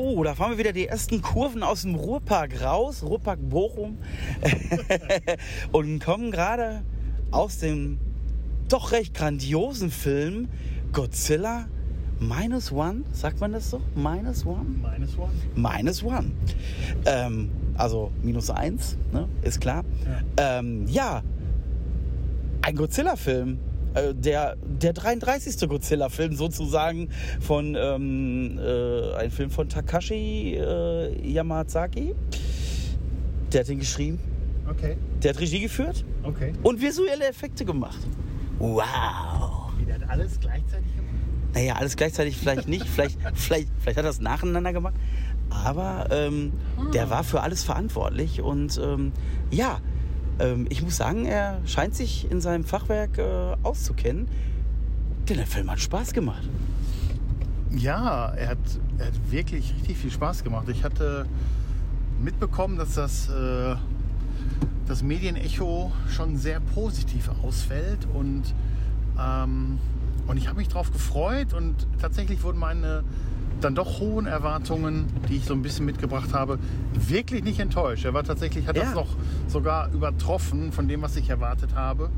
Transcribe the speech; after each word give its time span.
So, 0.00 0.24
da 0.24 0.34
fahren 0.34 0.52
wir 0.52 0.58
wieder 0.58 0.72
die 0.72 0.86
ersten 0.86 1.20
Kurven 1.20 1.62
aus 1.62 1.82
dem 1.82 1.94
Ruhrpark 1.94 2.62
raus, 2.62 3.02
Ruhrpark 3.02 3.38
Bochum, 3.50 3.98
und 5.72 5.98
kommen 5.98 6.30
gerade 6.30 6.82
aus 7.30 7.58
dem 7.58 7.98
doch 8.70 8.92
recht 8.92 9.12
grandiosen 9.12 9.90
Film 9.90 10.48
Godzilla 10.94 11.66
Minus 12.18 12.72
One, 12.72 13.02
sagt 13.12 13.40
man 13.40 13.52
das 13.52 13.68
so? 13.68 13.82
Minus 13.94 14.46
One? 14.46 14.64
Minus 14.90 15.18
One. 15.18 15.32
Minus 15.54 16.02
One. 16.02 16.30
Ähm, 17.04 17.50
also 17.76 18.10
minus 18.22 18.48
eins, 18.48 18.96
ne? 19.12 19.28
ist 19.42 19.60
klar. 19.60 19.84
Ja, 20.38 20.60
ähm, 20.60 20.86
ja 20.86 21.22
ein 22.62 22.74
Godzilla-Film. 22.74 23.58
Äh, 23.94 24.14
der, 24.14 24.56
der 24.64 24.92
33. 24.92 25.68
Godzilla-Film 25.68 26.34
sozusagen 26.34 27.08
von 27.40 27.76
ähm, 27.78 28.58
äh, 28.58 29.14
ein 29.14 29.30
Film 29.30 29.50
von 29.50 29.68
Takashi 29.68 30.54
äh, 30.54 31.28
Yamazaki. 31.28 32.14
Der 33.52 33.60
hat 33.60 33.68
ihn 33.68 33.80
geschrieben. 33.80 34.20
Okay. 34.68 34.96
Der 35.22 35.32
hat 35.32 35.40
Regie 35.40 35.60
geführt. 35.60 36.04
Okay. 36.22 36.52
Und 36.62 36.80
visuelle 36.80 37.26
Effekte 37.26 37.64
gemacht. 37.64 37.98
Wow. 38.58 39.72
Wie, 39.78 39.84
der 39.84 39.96
hat 39.96 40.08
alles 40.08 40.38
gleichzeitig 40.38 40.94
gemacht? 40.94 41.10
Naja, 41.54 41.74
alles 41.74 41.96
gleichzeitig 41.96 42.36
vielleicht 42.36 42.68
nicht. 42.68 42.86
vielleicht, 42.94 43.18
vielleicht, 43.34 43.68
vielleicht 43.80 43.98
hat 43.98 44.04
er 44.04 44.10
es 44.10 44.20
nacheinander 44.20 44.72
gemacht. 44.72 44.94
Aber 45.50 46.06
ähm, 46.12 46.52
ah. 46.76 46.90
der 46.92 47.10
war 47.10 47.24
für 47.24 47.40
alles 47.40 47.64
verantwortlich. 47.64 48.40
Und 48.40 48.80
ähm, 48.82 49.12
ja, 49.50 49.80
ähm, 50.40 50.66
ich 50.70 50.82
muss 50.82 50.96
sagen, 50.96 51.26
er 51.26 51.60
scheint 51.66 51.94
sich 51.94 52.30
in 52.30 52.40
seinem 52.40 52.64
Fachwerk 52.64 53.18
äh, 53.18 53.56
auszukennen. 53.62 54.28
Denn 55.28 55.36
der 55.36 55.46
Film 55.46 55.70
hat 55.70 55.80
Spaß 55.80 56.12
gemacht. 56.12 56.42
Ja, 57.70 58.30
er 58.30 58.48
hat, 58.48 58.58
er 58.98 59.06
hat 59.06 59.30
wirklich 59.30 59.74
richtig 59.74 59.98
viel 59.98 60.10
Spaß 60.10 60.42
gemacht. 60.42 60.68
Ich 60.68 60.82
hatte 60.82 61.26
mitbekommen, 62.20 62.76
dass 62.76 62.94
das, 62.94 63.28
äh, 63.28 63.76
das 64.88 65.02
Medienecho 65.02 65.92
schon 66.08 66.36
sehr 66.36 66.60
positiv 66.60 67.30
ausfällt 67.42 68.08
und, 68.12 68.42
ähm, 69.18 69.78
und 70.26 70.36
ich 70.36 70.48
habe 70.48 70.58
mich 70.58 70.68
darauf 70.68 70.90
gefreut 70.90 71.54
und 71.54 71.86
tatsächlich 72.00 72.42
wurden 72.42 72.58
meine 72.58 73.04
dann 73.60 73.74
doch 73.74 74.00
hohen 74.00 74.26
Erwartungen, 74.26 75.06
die 75.28 75.36
ich 75.36 75.44
so 75.44 75.54
ein 75.54 75.62
bisschen 75.62 75.86
mitgebracht 75.86 76.32
habe, 76.32 76.58
wirklich 76.94 77.44
nicht 77.44 77.60
enttäuscht. 77.60 78.04
Er 78.04 78.14
war 78.14 78.24
tatsächlich, 78.24 78.66
hat 78.66 78.76
ja. 78.76 78.84
das 78.84 78.94
noch 78.94 79.08
sogar 79.48 79.90
übertroffen 79.92 80.72
von 80.72 80.88
dem, 80.88 81.02
was 81.02 81.16
ich 81.16 81.28
erwartet 81.30 81.74
habe. 81.74 82.10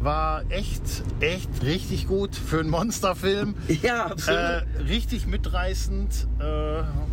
War 0.00 0.44
echt, 0.48 0.82
echt 1.20 1.62
richtig 1.62 2.06
gut 2.06 2.34
für 2.34 2.60
einen 2.60 2.70
Monsterfilm. 2.70 3.54
Ja, 3.82 4.06
absolut. 4.06 4.40
Äh, 4.40 4.82
richtig 4.88 5.26
mitreißend, 5.26 6.26
äh, 6.40 6.44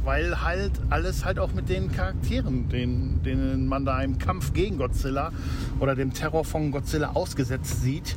weil 0.03 0.41
halt 0.41 0.71
alles 0.89 1.25
halt 1.25 1.39
auch 1.39 1.53
mit 1.53 1.69
den 1.69 1.91
Charakteren, 1.91 2.69
denen, 2.69 3.21
denen 3.23 3.67
man 3.67 3.85
da 3.85 4.01
im 4.01 4.17
Kampf 4.17 4.53
gegen 4.53 4.77
Godzilla 4.77 5.31
oder 5.79 5.95
dem 5.95 6.13
Terror 6.13 6.43
von 6.43 6.71
Godzilla 6.71 7.11
ausgesetzt 7.13 7.81
sieht, 7.81 8.15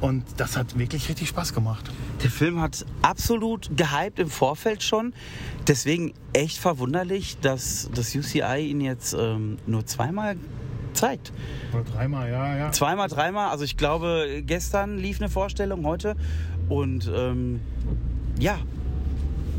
und 0.00 0.24
das 0.38 0.56
hat 0.56 0.78
wirklich 0.78 1.08
richtig 1.08 1.28
Spaß 1.28 1.52
gemacht. 1.52 1.90
Der 2.22 2.30
Film 2.30 2.60
hat 2.60 2.86
absolut 3.02 3.70
gehypt 3.76 4.18
im 4.18 4.30
Vorfeld 4.30 4.82
schon. 4.82 5.12
Deswegen 5.68 6.14
echt 6.32 6.58
verwunderlich, 6.58 7.36
dass 7.40 7.90
das 7.94 8.14
UCI 8.14 8.70
ihn 8.70 8.80
jetzt 8.80 9.14
ähm, 9.18 9.58
nur 9.66 9.84
zweimal 9.84 10.36
zeigt. 10.92 11.32
Oder 11.72 11.84
dreimal, 11.84 12.30
ja, 12.30 12.56
ja. 12.56 12.72
Zweimal, 12.72 13.08
dreimal. 13.08 13.50
Also 13.50 13.64
ich 13.64 13.76
glaube, 13.76 14.42
gestern 14.44 14.98
lief 14.98 15.20
eine 15.20 15.28
Vorstellung, 15.28 15.84
heute. 15.86 16.16
Und 16.68 17.10
ähm, 17.14 17.60
ja. 18.38 18.58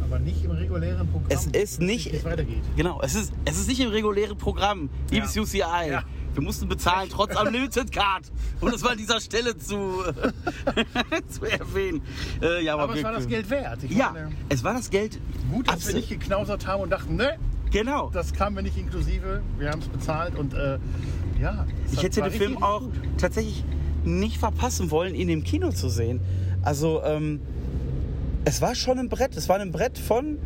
Aber 0.03 0.19
nicht 0.19 0.43
im 0.43 0.51
regulären 0.51 1.07
Programm. 1.07 1.29
Es 1.29 1.45
ist 1.45 1.81
nicht. 1.81 2.13
Es 2.13 2.25
weitergeht. 2.25 2.63
Genau, 2.75 2.99
es 3.01 3.15
ist, 3.15 3.33
es 3.45 3.59
ist 3.59 3.67
nicht 3.67 3.79
im 3.79 3.89
regulären 3.89 4.37
Programm, 4.37 4.89
liebes 5.09 5.35
ja. 5.35 5.41
UCI. 5.41 5.89
Ja. 5.89 6.03
Wir 6.33 6.43
mussten 6.43 6.67
bezahlen, 6.67 7.09
trotz 7.09 7.35
Unlimited 7.39 7.91
Card. 7.91 8.31
Um 8.61 8.71
das 8.71 8.81
mal 8.81 8.91
an 8.91 8.97
dieser 8.97 9.19
Stelle 9.19 9.57
zu, 9.57 9.75
zu 11.27 11.45
erwähnen. 11.45 12.01
Äh, 12.41 12.63
ja, 12.63 12.73
aber, 12.73 12.83
aber 12.83 12.95
es 12.95 13.03
war 13.03 13.11
das 13.11 13.27
Geld 13.27 13.49
wert. 13.49 13.83
Ich 13.83 13.91
ja, 13.91 14.11
meine, 14.11 14.31
es 14.47 14.63
war 14.63 14.73
das 14.73 14.89
Geld. 14.89 15.19
Gut, 15.51 15.67
dass 15.67 15.87
wir 15.87 15.95
nicht 15.95 16.09
geknausert 16.09 16.67
haben 16.67 16.83
und 16.83 16.89
dachten, 16.89 17.15
ne, 17.15 17.37
genau. 17.71 18.09
das 18.11 18.33
kam 18.33 18.53
mir 18.53 18.63
nicht 18.63 18.77
inklusive. 18.77 19.41
Wir 19.57 19.71
haben 19.71 19.81
es 19.81 19.89
bezahlt 19.89 20.35
und 20.37 20.53
äh, 20.53 20.77
ja. 21.41 21.65
Ich 21.91 22.03
hätte 22.03 22.21
den 22.21 22.31
Film 22.31 22.63
auch 22.63 22.81
gut. 22.81 22.93
tatsächlich 23.17 23.63
nicht 24.03 24.37
verpassen 24.37 24.91
wollen, 24.91 25.15
ihn 25.15 25.29
im 25.29 25.43
Kino 25.43 25.71
zu 25.71 25.89
sehen. 25.89 26.21
Also, 26.61 27.01
ähm, 27.03 27.41
es 28.45 28.61
war 28.61 28.75
schon 28.75 28.99
ein 28.99 29.09
Brett. 29.09 29.35
Es 29.35 29.49
war 29.49 29.59
ein 29.59 29.71
Brett 29.71 29.97
von, 29.97 30.37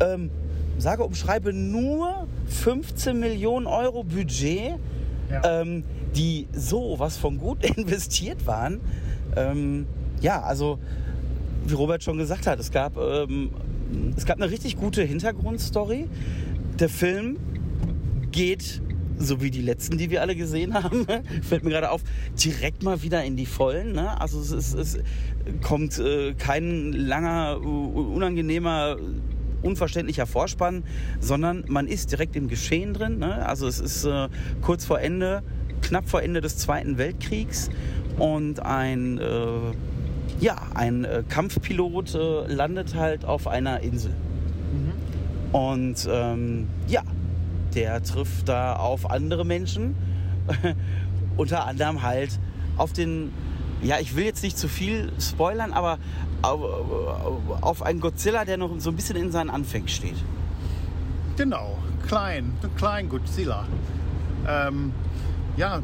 ähm, 0.00 0.30
sage 0.78 1.04
umschreibe, 1.04 1.52
nur 1.52 2.26
15 2.46 3.18
Millionen 3.18 3.66
Euro 3.66 4.04
Budget 4.04 4.78
ja. 5.32 5.60
ähm, 5.60 5.84
die 6.14 6.46
so 6.52 6.98
was 6.98 7.16
von 7.16 7.38
gut 7.38 7.64
investiert 7.76 8.46
waren. 8.46 8.80
Ähm, 9.36 9.86
ja, 10.20 10.42
also 10.42 10.78
wie 11.64 11.74
Robert 11.74 12.02
schon 12.02 12.18
gesagt 12.18 12.46
hat, 12.46 12.58
es 12.60 12.70
gab, 12.70 12.96
ähm, 12.96 13.50
es 14.16 14.26
gab 14.26 14.36
eine 14.36 14.50
richtig 14.50 14.76
gute 14.76 15.02
Hintergrundstory. 15.02 16.06
Der 16.78 16.88
Film 16.88 17.38
geht 18.30 18.82
so 19.18 19.40
wie 19.40 19.50
die 19.50 19.62
letzten, 19.62 19.98
die 19.98 20.10
wir 20.10 20.22
alle 20.22 20.36
gesehen 20.36 20.74
haben, 20.82 21.06
fällt 21.42 21.64
mir 21.64 21.70
gerade 21.70 21.90
auf, 21.90 22.02
direkt 22.42 22.82
mal 22.82 23.02
wieder 23.02 23.24
in 23.24 23.36
die 23.36 23.46
Vollen. 23.46 23.92
Ne? 23.92 24.20
Also 24.20 24.40
es, 24.40 24.52
ist, 24.52 24.74
es 24.74 24.98
kommt 25.62 25.98
äh, 25.98 26.34
kein 26.34 26.92
langer, 26.92 27.60
unangenehmer 27.60 28.96
unverständlicher 29.62 30.26
Vorspann, 30.26 30.84
sondern 31.20 31.64
man 31.68 31.86
ist 31.86 32.10
direkt 32.10 32.36
im 32.36 32.48
Geschehen 32.48 32.94
drin. 32.94 33.18
Ne? 33.18 33.46
Also 33.46 33.66
es 33.66 33.78
ist 33.80 34.04
äh, 34.04 34.28
kurz 34.60 34.84
vor 34.84 35.00
Ende, 35.00 35.42
knapp 35.80 36.08
vor 36.08 36.22
Ende 36.22 36.40
des 36.40 36.58
Zweiten 36.58 36.98
Weltkriegs 36.98 37.70
und 38.18 38.60
ein, 38.60 39.18
äh, 39.18 39.24
ja, 40.40 40.56
ein 40.74 41.04
äh, 41.04 41.22
Kampfpilot 41.28 42.14
äh, 42.14 42.52
landet 42.52 42.94
halt 42.94 43.24
auf 43.24 43.46
einer 43.46 43.80
Insel. 43.80 44.12
Mhm. 44.12 45.54
Und 45.54 46.08
ähm, 46.10 46.68
ja, 46.88 47.02
der 47.74 48.02
trifft 48.02 48.48
da 48.48 48.76
auf 48.76 49.10
andere 49.10 49.44
Menschen, 49.44 49.94
unter 51.36 51.66
anderem 51.66 52.02
halt 52.02 52.38
auf 52.76 52.92
den 52.92 53.32
ja, 53.82 53.98
ich 53.98 54.14
will 54.14 54.24
jetzt 54.24 54.42
nicht 54.42 54.56
zu 54.56 54.68
viel 54.68 55.12
spoilern, 55.20 55.72
aber 55.72 55.98
auf 56.42 57.82
einen 57.82 58.00
Godzilla, 58.00 58.44
der 58.44 58.56
noch 58.56 58.70
so 58.78 58.90
ein 58.90 58.96
bisschen 58.96 59.16
in 59.16 59.32
seinen 59.32 59.50
Anfängen 59.50 59.88
steht. 59.88 60.16
Genau, 61.36 61.78
klein, 62.06 62.52
klein 62.76 63.08
Godzilla. 63.08 63.66
Ähm, 64.46 64.92
ja, 65.56 65.80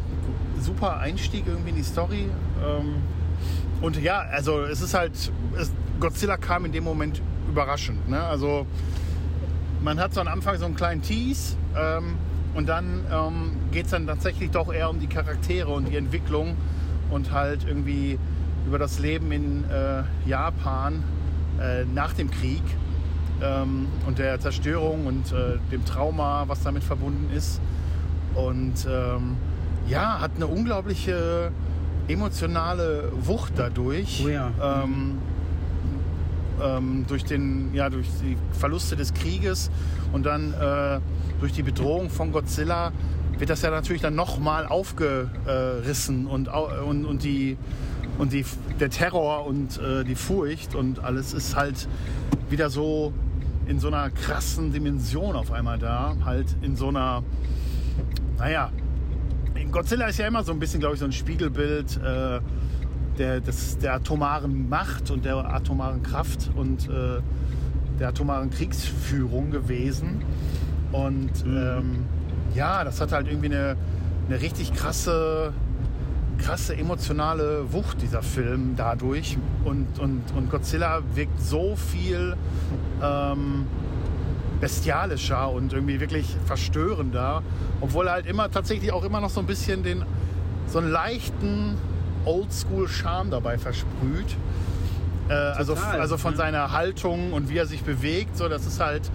super 0.61 0.99
Einstieg 0.99 1.45
irgendwie 1.47 1.71
in 1.71 1.77
die 1.77 1.83
Story. 1.83 2.29
Ähm, 2.65 2.97
und 3.81 4.01
ja, 4.01 4.19
also 4.19 4.63
es 4.63 4.81
ist 4.81 4.95
halt, 4.95 5.13
es, 5.57 5.73
Godzilla 6.01 6.37
kam 6.37 6.65
in 6.65 6.73
dem 6.73 6.85
Moment 6.85 7.23
überraschend. 7.49 8.09
Ne? 8.09 8.21
Also 8.21 8.67
man 9.83 10.01
hat 10.01 10.15
so 10.15 10.21
am 10.21 10.29
Anfang 10.29 10.57
so 10.57 10.65
einen 10.65 10.75
kleinen 10.75 11.03
Tease 11.03 11.57
ähm, 11.77 12.15
und 12.55 12.69
dann 12.69 13.05
ähm, 13.13 13.57
geht 13.71 13.87
es 13.87 13.91
dann 13.93 14.07
tatsächlich 14.07 14.51
doch 14.51 14.73
eher 14.73 14.91
um 14.91 15.01
die 15.01 15.07
Charaktere 15.07 15.71
und 15.71 15.89
die 15.89 15.97
Entwicklung 15.97 16.57
und 17.11 17.33
halt 17.33 17.65
irgendwie 17.67 18.19
über 18.67 18.79
das 18.79 18.99
Leben 18.99 19.33
in 19.33 19.65
äh, 19.71 20.03
Japan 20.27 21.03
äh, 21.61 21.85
nach 21.85 22.13
dem 22.13 22.31
Krieg 22.31 22.63
ähm, 23.43 23.87
und 24.07 24.19
der 24.19 24.41
Zerstörung 24.41 25.07
und 25.07 25.33
äh, 25.33 25.59
dem 25.71 25.85
Trauma, 25.85 26.45
was 26.49 26.63
damit 26.63 26.85
verbunden 26.85 27.31
ist. 27.35 27.61
Und 28.35 28.87
ähm, 28.91 29.37
ja, 29.89 30.21
hat 30.21 30.33
eine 30.37 30.47
unglaubliche 30.47 31.51
emotionale 32.09 33.11
Wucht 33.13 33.53
dadurch. 33.57 34.23
Oh 34.25 34.29
ja. 34.29 34.51
ähm, 34.63 35.19
ähm 36.63 37.05
durch, 37.09 37.25
den, 37.25 37.75
ja, 37.75 37.91
durch 37.91 38.07
die 38.23 38.37
Verluste 38.59 38.97
des 38.97 39.15
Krieges 39.15 39.71
und 40.13 40.27
dann 40.27 40.53
äh, 40.55 41.01
durch 41.41 41.53
die 41.53 41.63
Bedrohung 41.63 42.11
von 42.11 42.33
Godzilla 42.33 42.93
wird 43.39 43.51
das 43.51 43.63
ja 43.63 43.71
natürlich 43.71 44.03
dann 44.03 44.15
nochmal 44.17 44.67
aufgerissen 44.67 46.27
und, 46.27 46.49
und, 46.49 47.05
und 47.05 47.23
die 47.23 47.57
und 48.19 48.33
die, 48.33 48.45
der 48.81 48.91
Terror 48.91 49.47
und 49.47 49.79
äh, 49.79 50.05
die 50.05 50.17
Furcht 50.17 50.75
und 50.75 50.99
alles 51.05 51.33
ist 51.33 51.55
halt 51.55 51.89
wieder 52.51 52.69
so 52.69 53.13
in 53.67 53.79
so 53.79 53.89
einer 53.89 54.11
krassen 54.11 54.73
Dimension 54.73 55.37
auf 55.37 55.53
einmal 55.53 55.79
da. 55.79 56.17
Halt 56.25 56.47
in 56.63 56.75
so 56.75 56.89
einer, 56.89 57.23
naja, 58.39 58.73
Godzilla 59.71 60.07
ist 60.07 60.19
ja 60.19 60.27
immer 60.27 60.43
so 60.43 60.53
ein 60.53 60.59
bisschen, 60.59 60.81
glaube 60.81 60.95
ich, 60.95 61.01
so 61.01 61.05
ein 61.05 61.13
Spiegelbild 61.13 61.99
äh, 62.03 62.41
der, 63.19 63.41
des, 63.41 63.79
der 63.79 63.95
atomaren 63.95 64.69
Macht 64.69 65.11
und 65.11 65.25
der 65.25 65.37
atomaren 65.37 66.03
Kraft 66.03 66.51
und 66.55 66.89
äh, 66.89 67.21
der 67.99 68.09
atomaren 68.09 68.51
Kriegsführung 68.51 69.51
gewesen. 69.51 70.23
Und 70.93 71.45
mhm. 71.45 71.57
ähm, 71.57 72.05
ja, 72.55 72.85
das 72.85 73.01
hat 73.01 73.13
halt 73.13 73.29
irgendwie 73.29 73.47
eine, 73.55 73.77
eine 74.29 74.41
richtig 74.41 74.73
krasse 74.73 75.53
krasse 76.39 76.77
emotionale 76.77 77.73
Wucht, 77.73 78.01
dieser 78.01 78.23
Film, 78.23 78.75
dadurch. 78.77 79.37
Und, 79.65 79.99
und, 79.99 80.23
und 80.37 80.51
Godzilla 80.51 81.01
wirkt 81.15 81.41
so 81.41 81.75
viel, 81.75 82.37
ähm, 83.03 83.67
bestialischer 84.61 85.51
und 85.51 85.73
irgendwie 85.73 86.01
wirklich 86.01 86.37
verstörender, 86.47 87.43
obwohl 87.81 88.07
er 88.07 88.15
halt 88.15 88.27
immer 88.27 88.51
tatsächlich 88.51 88.93
auch 88.93 89.05
immer 89.05 89.21
noch 89.21 89.31
so 89.31 89.41
ein 89.41 89.47
bisschen 89.47 89.83
den 89.83 90.05
so 90.67 90.79
einen 90.79 90.91
leichten 90.91 91.77
Oldschool-Charme 92.29 93.31
dabei 93.31 93.59
versprüht. 93.59 94.37
Äh, 95.29 95.33
also, 95.33 95.75
also 95.75 96.17
von 96.17 96.37
seiner 96.37 96.73
Haltung 96.73 97.33
und 97.33 97.49
wie 97.49 97.57
er 97.57 97.67
sich 97.67 97.83
bewegt, 97.83 98.37
so 98.37 98.49
das 98.49 98.67
ist 98.67 98.81
halt 98.81 99.11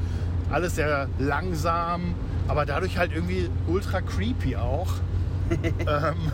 alles 0.51 0.75
sehr 0.75 1.07
langsam, 1.19 2.15
aber 2.47 2.65
dadurch 2.65 2.97
halt 2.97 3.11
irgendwie 3.13 3.49
ultra 3.67 4.01
creepy 4.01 4.55
auch. 4.55 4.91
ähm, 5.63 6.31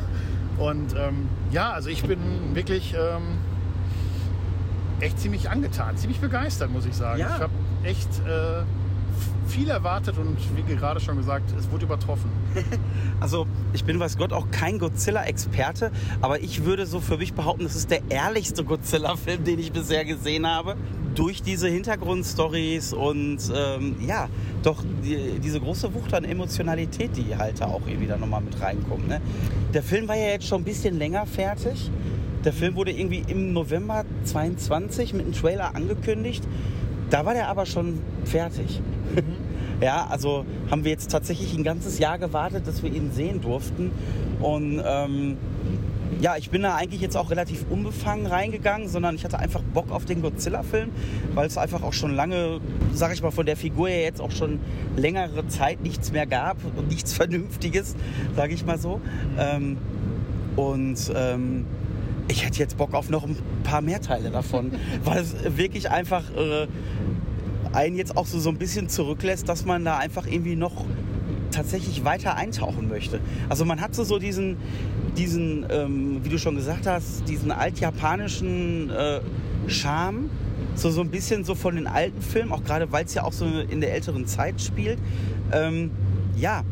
und 0.58 0.96
ähm, 0.96 1.30
ja, 1.52 1.72
also 1.72 1.90
ich 1.90 2.04
bin 2.04 2.20
wirklich 2.54 2.94
ähm, 2.94 3.38
echt 5.00 5.20
ziemlich 5.20 5.50
angetan, 5.50 5.98
ziemlich 5.98 6.20
begeistert, 6.20 6.72
muss 6.72 6.86
ich 6.86 6.96
sagen. 6.96 7.20
Ja. 7.20 7.36
Ich 7.36 7.42
habe 7.42 7.54
echt 7.84 8.10
äh, 8.28 8.64
viel 9.48 9.70
erwartet 9.70 10.18
und 10.18 10.38
wie 10.56 10.76
gerade 10.76 11.00
schon 11.00 11.18
gesagt, 11.18 11.54
es 11.58 11.70
wurde 11.72 11.86
übertroffen. 11.86 12.30
Also 13.22 13.48
ich 13.74 13.84
bin, 13.84 14.00
weiß 14.00 14.18
Gott, 14.18 14.32
auch 14.32 14.50
kein 14.50 14.80
Godzilla-Experte, 14.80 15.92
aber 16.22 16.40
ich 16.42 16.64
würde 16.64 16.86
so 16.86 17.02
für 17.02 17.18
mich 17.18 17.34
behaupten, 17.34 17.64
das 17.64 17.76
ist 17.76 17.92
der 17.92 18.02
ehrlichste 18.08 18.64
Godzilla-Film, 18.64 19.44
den 19.44 19.60
ich 19.60 19.74
bisher 19.74 20.06
gesehen 20.06 20.48
habe. 20.48 20.78
Durch 21.16 21.42
diese 21.42 21.68
Hintergrundstories 21.68 22.94
und 22.94 23.40
ähm, 23.54 23.98
ja, 24.08 24.30
doch 24.64 24.86
die, 25.04 25.40
diese 25.44 25.60
große 25.60 25.94
Wucht 25.94 26.14
an 26.14 26.24
Emotionalität, 26.24 27.18
die 27.18 27.36
halt 27.36 27.60
da 27.60 27.66
auch 27.66 27.82
irgendwie 27.86 28.08
da 28.08 28.16
nochmal 28.16 28.40
mit 28.40 28.62
reinkommt. 28.62 29.10
Ne? 29.10 29.20
Der 29.74 29.84
Film 29.84 30.08
war 30.08 30.16
ja 30.16 30.28
jetzt 30.28 30.48
schon 30.48 30.62
ein 30.62 30.66
bisschen 30.66 30.98
länger 30.98 31.26
fertig. 31.26 31.92
Der 32.46 32.54
Film 32.54 32.76
wurde 32.76 32.92
irgendwie 32.92 33.26
im 33.28 33.52
November 33.52 34.06
22 34.24 35.14
mit 35.14 35.26
einem 35.26 35.34
Trailer 35.34 35.76
angekündigt. 35.76 36.48
Da 37.10 37.26
war 37.26 37.34
der 37.34 37.50
aber 37.50 37.66
schon 37.66 38.00
fertig. 38.24 38.82
Ja, 39.82 40.08
also 40.10 40.46
haben 40.70 40.84
wir 40.84 40.92
jetzt 40.92 41.10
tatsächlich 41.10 41.54
ein 41.54 41.64
ganzes 41.64 42.00
Jahr 42.00 42.18
gewartet, 42.18 42.68
dass 42.68 42.84
wir 42.84 42.92
ihn 42.92 43.12
sehen 43.14 43.40
durften. 43.40 43.92
Und 44.42 44.82
ähm, 44.86 45.38
ja, 46.20 46.36
ich 46.36 46.50
bin 46.50 46.64
da 46.64 46.76
eigentlich 46.76 47.00
jetzt 47.00 47.16
auch 47.16 47.32
relativ 47.32 47.66
unbefangen 47.70 48.26
reingegangen, 48.26 48.90
sondern 48.90 49.16
ich 49.16 49.24
hatte 49.24 49.40
einfach 49.40 49.62
Bock 49.62 49.90
auf 49.92 50.04
den 50.04 50.22
Godzilla-Film, 50.22 50.90
weil 51.34 51.48
es 51.48 51.58
einfach 51.58 51.82
auch 51.82 51.94
schon 51.94 52.14
lange, 52.14 52.60
sag 52.94 53.14
ich 53.14 53.22
mal, 53.22 53.32
von 53.32 53.46
der 53.46 53.56
Figur 53.56 53.88
her 53.88 54.04
jetzt 54.04 54.20
auch 54.20 54.32
schon 54.32 54.60
längere 54.98 55.48
Zeit 55.48 55.82
nichts 55.82 56.12
mehr 56.12 56.26
gab 56.26 56.58
und 56.76 56.90
nichts 56.90 57.14
Vernünftiges, 57.20 57.96
sage 58.36 58.54
ich 58.54 58.66
mal 58.66 58.78
so. 58.78 59.00
Ähm, 59.38 59.78
und 60.58 60.98
ähm, 61.16 61.66
ich 62.28 62.46
hätte 62.46 62.60
jetzt 62.60 62.78
Bock 62.78 62.94
auf 62.94 63.10
noch 63.10 63.24
ein 63.24 63.38
paar 63.64 63.82
mehr 63.82 64.02
Teile 64.02 64.30
davon, 64.30 64.72
weil 65.06 65.22
es 65.22 65.36
wirklich 65.58 65.90
einfach 65.90 66.24
äh, 66.36 66.68
einen 67.74 67.96
jetzt 67.96 68.18
auch 68.18 68.26
so, 68.26 68.40
so 68.40 68.50
ein 68.50 68.58
bisschen 68.58 68.90
zurücklässt, 68.90 69.48
dass 69.48 69.66
man 69.66 69.86
da 69.86 69.98
einfach 69.98 70.26
irgendwie 70.26 70.56
noch 70.56 70.86
tatsächlich 71.52 72.04
weiter 72.06 72.36
eintauchen 72.36 72.88
möchte. 72.90 73.20
Also 73.50 73.66
man 73.66 73.82
hat 73.82 73.96
so, 73.96 74.04
so 74.04 74.20
diesen, 74.20 74.58
diesen 75.18 75.66
ähm, 75.70 76.20
wie 76.24 76.30
du 76.30 76.38
schon 76.38 76.56
gesagt 76.56 76.88
hast, 76.88 77.28
diesen 77.28 77.52
altjapanischen 77.52 78.90
äh, 78.90 79.22
Charme, 79.68 80.30
so, 80.76 80.90
so 80.92 81.02
ein 81.02 81.10
bisschen 81.10 81.44
so 81.44 81.56
von 81.56 81.76
den 81.76 81.88
alten 81.88 82.22
Filmen, 82.22 82.52
auch 82.52 82.64
gerade 82.64 82.92
weil 82.92 83.06
es 83.06 83.14
ja 83.14 83.24
auch 83.24 83.34
so 83.34 83.46
in 83.46 83.82
der 83.82 83.94
älteren 83.94 84.26
Zeit 84.26 84.62
spielt. 84.62 85.00
Ähm, 85.52 85.92
ja, 86.38 86.64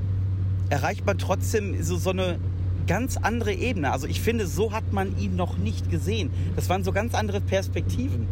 erreicht 0.69 1.05
man 1.05 1.17
trotzdem 1.17 1.81
so, 1.81 1.97
so 1.97 2.11
eine 2.11 2.39
ganz 2.87 3.17
andere 3.17 3.53
Ebene. 3.53 3.91
Also 3.91 4.07
ich 4.07 4.21
finde, 4.21 4.47
so 4.47 4.71
hat 4.71 4.93
man 4.93 5.17
ihn 5.19 5.35
noch 5.35 5.57
nicht 5.57 5.89
gesehen. 5.89 6.31
Das 6.55 6.69
waren 6.69 6.83
so 6.83 6.91
ganz 6.91 7.13
andere 7.13 7.41
Perspektiven. 7.41 8.27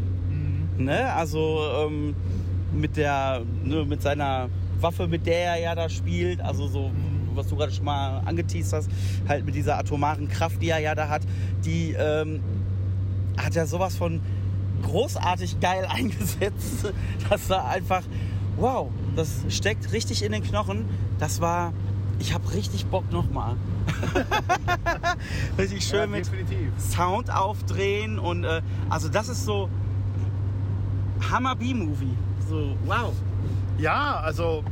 Ne? 0.78 1.14
Also 1.14 1.62
ähm, 1.78 2.16
mit 2.76 2.98
der, 2.98 3.42
ne, 3.64 3.86
mit 3.86 4.02
seiner 4.02 4.50
Waffe, 4.80 5.08
mit 5.08 5.26
der 5.26 5.56
er 5.56 5.60
ja 5.60 5.76
da 5.76 5.90
spielt, 5.90 6.42
also 6.42 6.68
so, 6.68 6.92
was 7.34 7.48
du 7.48 7.56
gerade 7.56 7.72
schon 7.72 7.86
mal 7.86 8.22
angeteased 8.26 8.74
hast, 8.74 8.90
halt 9.28 9.46
mit 9.46 9.56
dieser 9.56 9.78
atomaren 9.78 10.28
Kraft, 10.28 10.62
die 10.62 10.70
er 10.70 10.80
ja 10.80 10.96
da 10.96 11.10
hat, 11.10 11.22
die 11.64 11.96
ähm, 11.98 12.42
hat 13.38 13.56
er 13.56 13.68
sowas 13.68 13.96
von 13.96 14.22
großartig 14.84 15.60
geil 15.60 15.86
eingesetzt, 15.90 16.94
dass 17.30 17.48
da 17.48 17.66
einfach, 17.66 18.04
wow, 18.58 18.90
das 19.16 19.30
steckt 19.50 19.92
richtig 19.92 20.24
in 20.24 20.32
den 20.32 20.44
Knochen. 20.44 20.86
Das 21.20 21.42
war, 21.42 21.74
ich 22.20 22.34
habe 22.34 22.54
richtig 22.54 22.86
Bock 22.88 23.12
nochmal. 23.12 23.56
richtig 25.58 25.86
schön 25.86 26.00
Ja, 26.00 26.08
mit. 26.08 26.30
Sound 26.80 27.32
aufdrehen 27.32 28.20
und 28.20 28.44
äh, 28.44 28.62
also 28.90 29.10
das 29.10 29.30
ist 29.30 29.46
so 29.46 29.70
Hammer 31.32 31.56
B-Movie. 31.56 32.16
So, 32.48 32.76
wow. 32.86 33.14
Ja, 33.78 34.20
also 34.24 34.64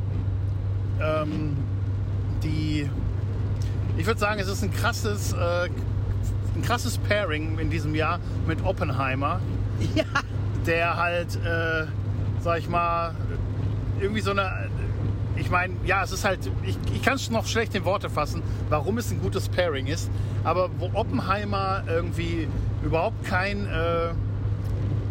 ähm, 1.00 1.56
die, 2.42 2.88
ich 3.96 4.06
würde 4.06 4.20
sagen, 4.20 4.40
es 4.40 4.48
ist 4.48 4.62
ein 4.62 4.72
krasses, 4.72 5.32
äh, 5.32 5.68
ein 6.54 6.62
krasses 6.62 6.98
Pairing 6.98 7.58
in 7.58 7.70
diesem 7.70 7.94
Jahr 7.94 8.20
mit 8.46 8.64
Oppenheimer, 8.64 9.40
Ja. 9.94 10.04
der 10.66 10.96
halt, 10.96 11.36
äh, 11.36 11.86
sag 12.40 12.58
ich 12.58 12.68
mal, 12.68 13.14
irgendwie 14.00 14.20
so 14.20 14.30
eine, 14.30 14.68
ich 15.36 15.50
meine, 15.50 15.74
ja, 15.84 16.02
es 16.04 16.12
ist 16.12 16.24
halt, 16.24 16.38
ich, 16.62 16.78
ich 16.94 17.02
kann 17.02 17.14
es 17.14 17.28
noch 17.30 17.46
schlecht 17.46 17.74
in 17.74 17.84
Worte 17.84 18.08
fassen, 18.08 18.42
warum 18.68 18.98
es 18.98 19.10
ein 19.10 19.20
gutes 19.20 19.48
Pairing 19.48 19.86
ist, 19.88 20.10
aber 20.44 20.70
wo 20.78 20.90
Oppenheimer 20.94 21.82
irgendwie 21.88 22.46
überhaupt 22.84 23.24
kein 23.24 23.66
äh, 23.66 24.10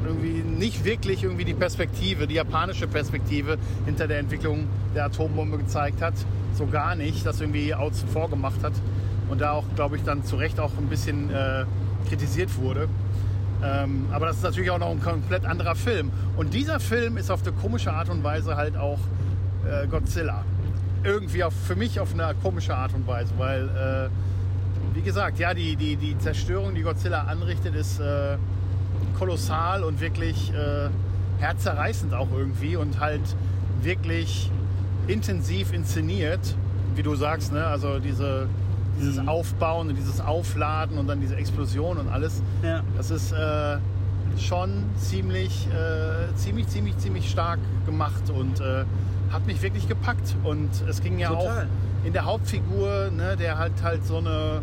irgendwie 0.05 0.43
nicht 0.43 0.85
wirklich 0.85 1.23
irgendwie 1.23 1.45
die 1.45 1.53
Perspektive, 1.53 2.27
die 2.27 2.35
japanische 2.35 2.87
Perspektive 2.87 3.57
hinter 3.85 4.07
der 4.07 4.19
Entwicklung 4.19 4.67
der 4.95 5.05
Atombombe 5.05 5.57
gezeigt 5.57 6.01
hat. 6.01 6.13
So 6.53 6.67
gar 6.67 6.95
nicht, 6.95 7.25
das 7.25 7.41
irgendwie 7.41 7.73
außen 7.73 8.07
vor 8.09 8.29
gemacht 8.29 8.63
hat 8.63 8.73
und 9.29 9.41
da 9.41 9.51
auch, 9.51 9.65
glaube 9.75 9.97
ich, 9.97 10.03
dann 10.03 10.23
zu 10.23 10.35
Recht 10.35 10.59
auch 10.59 10.71
ein 10.77 10.87
bisschen 10.87 11.29
äh, 11.29 11.65
kritisiert 12.07 12.55
wurde. 12.57 12.87
Ähm, 13.63 14.07
aber 14.11 14.27
das 14.27 14.37
ist 14.37 14.43
natürlich 14.43 14.69
auch 14.71 14.79
noch 14.79 14.91
ein 14.91 15.01
komplett 15.01 15.45
anderer 15.45 15.75
Film. 15.75 16.11
Und 16.35 16.53
dieser 16.53 16.79
Film 16.79 17.17
ist 17.17 17.31
auf 17.31 17.41
eine 17.43 17.53
komische 17.53 17.93
Art 17.93 18.09
und 18.09 18.23
Weise 18.23 18.55
halt 18.55 18.75
auch 18.75 18.99
äh, 19.65 19.87
Godzilla. 19.87 20.43
Irgendwie 21.03 21.43
auf, 21.43 21.53
für 21.53 21.75
mich 21.75 21.99
auf 21.99 22.13
eine 22.13 22.33
komische 22.41 22.75
Art 22.75 22.93
und 22.93 23.07
Weise, 23.07 23.33
weil, 23.37 23.69
äh, 23.69 24.95
wie 24.95 25.01
gesagt, 25.01 25.39
ja, 25.39 25.53
die, 25.53 25.75
die, 25.75 25.95
die 25.95 26.17
Zerstörung, 26.17 26.75
die 26.75 26.81
Godzilla 26.81 27.23
anrichtet, 27.23 27.75
ist 27.75 27.99
äh, 27.99 28.37
kolossal 29.17 29.83
und 29.83 30.01
wirklich 30.01 30.51
äh, 30.53 30.89
herzzerreißend 31.39 32.13
auch 32.13 32.29
irgendwie 32.35 32.75
und 32.75 32.99
halt 32.99 33.21
wirklich 33.81 34.49
intensiv 35.07 35.73
inszeniert, 35.73 36.55
wie 36.95 37.03
du 37.03 37.15
sagst, 37.15 37.51
ne? 37.51 37.65
also 37.65 37.99
diese, 37.99 38.47
dieses 38.99 39.21
Mhm. 39.21 39.27
Aufbauen 39.29 39.89
und 39.89 39.95
dieses 39.97 40.21
Aufladen 40.21 40.97
und 40.97 41.07
dann 41.07 41.19
diese 41.19 41.35
Explosion 41.35 41.97
und 41.97 42.09
alles. 42.09 42.41
Ja. 42.61 42.81
Das 42.95 43.11
ist 43.11 43.31
äh, 43.31 43.77
schon 44.37 44.83
ziemlich, 44.97 45.67
äh, 45.67 46.33
ziemlich, 46.35 46.67
ziemlich, 46.67 46.97
ziemlich 46.97 47.29
stark 47.29 47.59
gemacht 47.85 48.29
und 48.29 48.59
äh, 48.61 48.85
hat 49.31 49.45
mich 49.47 49.61
wirklich 49.61 49.87
gepackt. 49.87 50.35
Und 50.43 50.69
es 50.87 51.01
ging 51.01 51.19
ja 51.19 51.29
Total. 51.29 51.63
auch 51.63 52.05
in 52.05 52.13
der 52.13 52.25
Hauptfigur, 52.25 53.09
ne, 53.11 53.35
der 53.35 53.57
halt 53.57 53.73
halt 53.83 54.05
so 54.05 54.17
eine, 54.17 54.61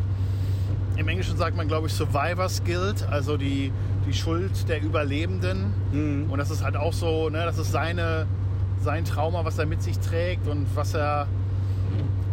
im 0.97 1.09
Englischen 1.09 1.37
sagt 1.37 1.57
man 1.57 1.69
glaube 1.69 1.89
ich 1.89 1.93
Survivors 1.93 2.63
Guild, 2.65 3.07
also 3.11 3.37
die, 3.37 3.73
die 4.07 4.15
Schuld 4.15 4.69
der 4.69 4.83
Überlebenden. 4.83 5.73
Mhm. 5.93 6.31
Und 6.31 6.39
das 6.39 6.51
ist 6.51 6.65
halt 6.65 6.77
auch 6.77 6.93
so, 6.93 7.29
ne, 7.29 7.45
das 7.45 7.59
ist 7.59 7.73
seine, 7.73 8.27
sein 8.83 9.05
Trauma, 9.05 9.45
was 9.45 9.59
er 9.59 9.67
mit 9.67 9.83
sich 9.83 9.99
trägt 9.99 10.47
und 10.49 10.67
was 10.75 10.95
er 10.95 11.27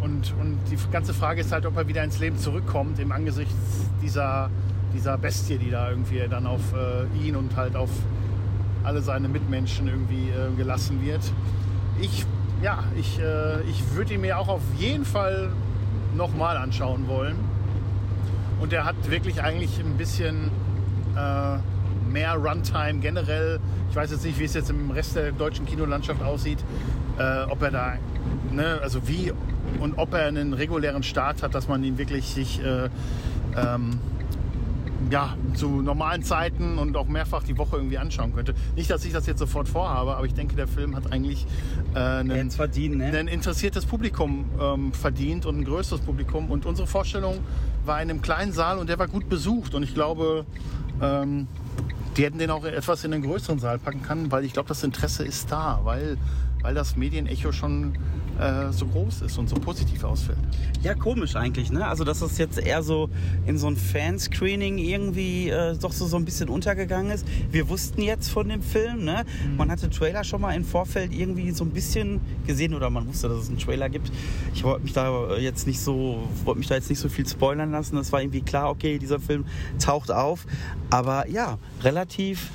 und, 0.02 0.32
und 0.40 0.58
die 0.70 0.76
ganze 0.90 1.12
Frage 1.12 1.40
ist 1.40 1.52
halt, 1.52 1.66
ob 1.66 1.76
er 1.76 1.88
wieder 1.88 2.02
ins 2.04 2.18
Leben 2.18 2.38
zurückkommt 2.38 2.98
im 2.98 3.12
Angesicht 3.12 3.50
dieser, 4.02 4.48
dieser 4.94 5.18
Bestie, 5.18 5.58
die 5.58 5.70
da 5.70 5.90
irgendwie 5.90 6.22
dann 6.30 6.46
auf 6.46 6.60
äh, 6.72 7.26
ihn 7.26 7.36
und 7.36 7.56
halt 7.56 7.76
auf 7.76 7.90
alle 8.84 9.02
seine 9.02 9.28
Mitmenschen 9.28 9.88
irgendwie 9.88 10.30
äh, 10.30 10.54
gelassen 10.56 11.04
wird. 11.04 11.20
Ich, 12.00 12.24
ja, 12.62 12.84
ich, 12.96 13.18
äh, 13.18 13.60
ich 13.62 13.82
würde 13.94 14.14
ihn 14.14 14.20
mir 14.20 14.38
auch 14.38 14.48
auf 14.48 14.62
jeden 14.78 15.04
Fall 15.04 15.50
nochmal 16.16 16.56
anschauen 16.56 17.08
wollen. 17.08 17.36
Und 18.60 18.72
er 18.72 18.84
hat 18.84 19.10
wirklich 19.10 19.42
eigentlich 19.42 19.78
ein 19.78 19.96
bisschen 19.96 20.50
mehr 22.10 22.34
Runtime 22.34 23.00
generell. 23.00 23.60
Ich 23.90 23.96
weiß 23.96 24.10
jetzt 24.10 24.24
nicht, 24.24 24.38
wie 24.38 24.44
es 24.44 24.54
jetzt 24.54 24.70
im 24.70 24.90
Rest 24.90 25.16
der 25.16 25.32
deutschen 25.32 25.66
Kinolandschaft 25.66 26.22
aussieht, 26.22 26.58
äh, 27.18 27.42
ob 27.48 27.62
er 27.62 27.70
da, 27.70 27.92
ne, 28.52 28.78
also 28.82 29.06
wie 29.08 29.32
und 29.80 29.98
ob 29.98 30.14
er 30.14 30.26
einen 30.26 30.54
regulären 30.54 31.02
Start 31.02 31.42
hat, 31.42 31.54
dass 31.54 31.68
man 31.68 31.84
ihn 31.84 31.98
wirklich 31.98 32.26
sich 32.26 32.62
äh, 32.62 32.88
ähm, 33.56 34.00
ja, 35.10 35.36
zu 35.54 35.80
normalen 35.80 36.22
Zeiten 36.22 36.76
und 36.78 36.96
auch 36.96 37.06
mehrfach 37.06 37.42
die 37.42 37.56
Woche 37.56 37.76
irgendwie 37.76 37.98
anschauen 37.98 38.34
könnte. 38.34 38.54
Nicht, 38.76 38.90
dass 38.90 39.04
ich 39.04 39.12
das 39.12 39.26
jetzt 39.26 39.38
sofort 39.38 39.68
vorhabe, 39.68 40.16
aber 40.16 40.26
ich 40.26 40.34
denke, 40.34 40.54
der 40.54 40.66
Film 40.66 40.96
hat 40.96 41.12
eigentlich 41.12 41.46
äh, 41.94 41.98
einen, 41.98 42.36
Jetzt 42.36 42.56
verdienen, 42.56 42.98
ne? 42.98 43.16
ein 43.16 43.28
interessiertes 43.28 43.86
Publikum 43.86 44.46
ähm, 44.60 44.92
verdient 44.92 45.46
und 45.46 45.58
ein 45.58 45.64
größeres 45.64 46.02
Publikum. 46.02 46.50
Und 46.50 46.66
unsere 46.66 46.86
Vorstellung 46.86 47.38
war 47.84 48.02
in 48.02 48.10
einem 48.10 48.22
kleinen 48.22 48.52
Saal 48.52 48.78
und 48.78 48.88
der 48.88 48.98
war 48.98 49.08
gut 49.08 49.28
besucht. 49.28 49.74
Und 49.74 49.82
ich 49.82 49.94
glaube, 49.94 50.44
ähm, 51.02 51.46
die 52.16 52.24
hätten 52.24 52.38
den 52.38 52.50
auch 52.50 52.64
etwas 52.64 53.04
in 53.04 53.12
den 53.12 53.22
größeren 53.22 53.58
Saal 53.58 53.78
packen 53.78 54.02
können, 54.02 54.32
weil 54.32 54.44
ich 54.44 54.52
glaube, 54.52 54.68
das 54.68 54.82
Interesse 54.82 55.24
ist 55.24 55.52
da, 55.52 55.80
weil 55.84 56.18
weil 56.62 56.74
das 56.74 56.96
Medienecho 56.96 57.52
schon 57.52 57.94
äh, 58.38 58.72
so 58.72 58.86
groß 58.86 59.22
ist 59.22 59.38
und 59.38 59.48
so 59.48 59.56
positiv 59.56 60.04
ausfällt. 60.04 60.38
Ja, 60.82 60.94
komisch 60.94 61.34
eigentlich, 61.34 61.70
ne? 61.70 61.86
Also, 61.86 62.04
dass 62.04 62.20
das 62.20 62.38
jetzt 62.38 62.58
eher 62.58 62.82
so 62.82 63.10
in 63.46 63.58
so 63.58 63.66
ein 63.66 63.76
Fanscreening 63.76 64.78
irgendwie 64.78 65.48
äh, 65.48 65.76
doch 65.76 65.92
so, 65.92 66.06
so 66.06 66.16
ein 66.16 66.24
bisschen 66.24 66.48
untergegangen 66.48 67.10
ist. 67.10 67.26
Wir 67.50 67.68
wussten 67.68 68.00
jetzt 68.00 68.28
von 68.28 68.48
dem 68.48 68.62
Film, 68.62 69.04
ne? 69.04 69.24
Mhm. 69.50 69.56
Man 69.56 69.70
hatte 69.70 69.90
Trailer 69.90 70.24
schon 70.24 70.40
mal 70.40 70.54
im 70.54 70.64
Vorfeld 70.64 71.12
irgendwie 71.12 71.50
so 71.50 71.64
ein 71.64 71.70
bisschen 71.70 72.20
gesehen 72.46 72.74
oder 72.74 72.90
man 72.90 73.08
wusste, 73.08 73.28
dass 73.28 73.38
es 73.42 73.48
einen 73.48 73.58
Trailer 73.58 73.88
gibt. 73.88 74.12
Ich 74.54 74.62
wollte 74.62 74.84
mich 74.84 74.92
da 74.92 75.36
jetzt 75.36 75.66
nicht 75.66 75.80
so, 75.80 76.28
wollte 76.44 76.58
mich 76.58 76.68
da 76.68 76.76
jetzt 76.76 76.90
nicht 76.90 77.00
so 77.00 77.08
viel 77.08 77.26
spoilern 77.26 77.72
lassen. 77.72 77.96
Das 77.96 78.12
war 78.12 78.20
irgendwie 78.20 78.42
klar, 78.42 78.70
okay, 78.70 78.98
dieser 78.98 79.18
Film 79.18 79.44
taucht 79.80 80.10
auf. 80.10 80.46
Aber 80.90 81.28
ja, 81.28 81.58
relativ 81.82 82.50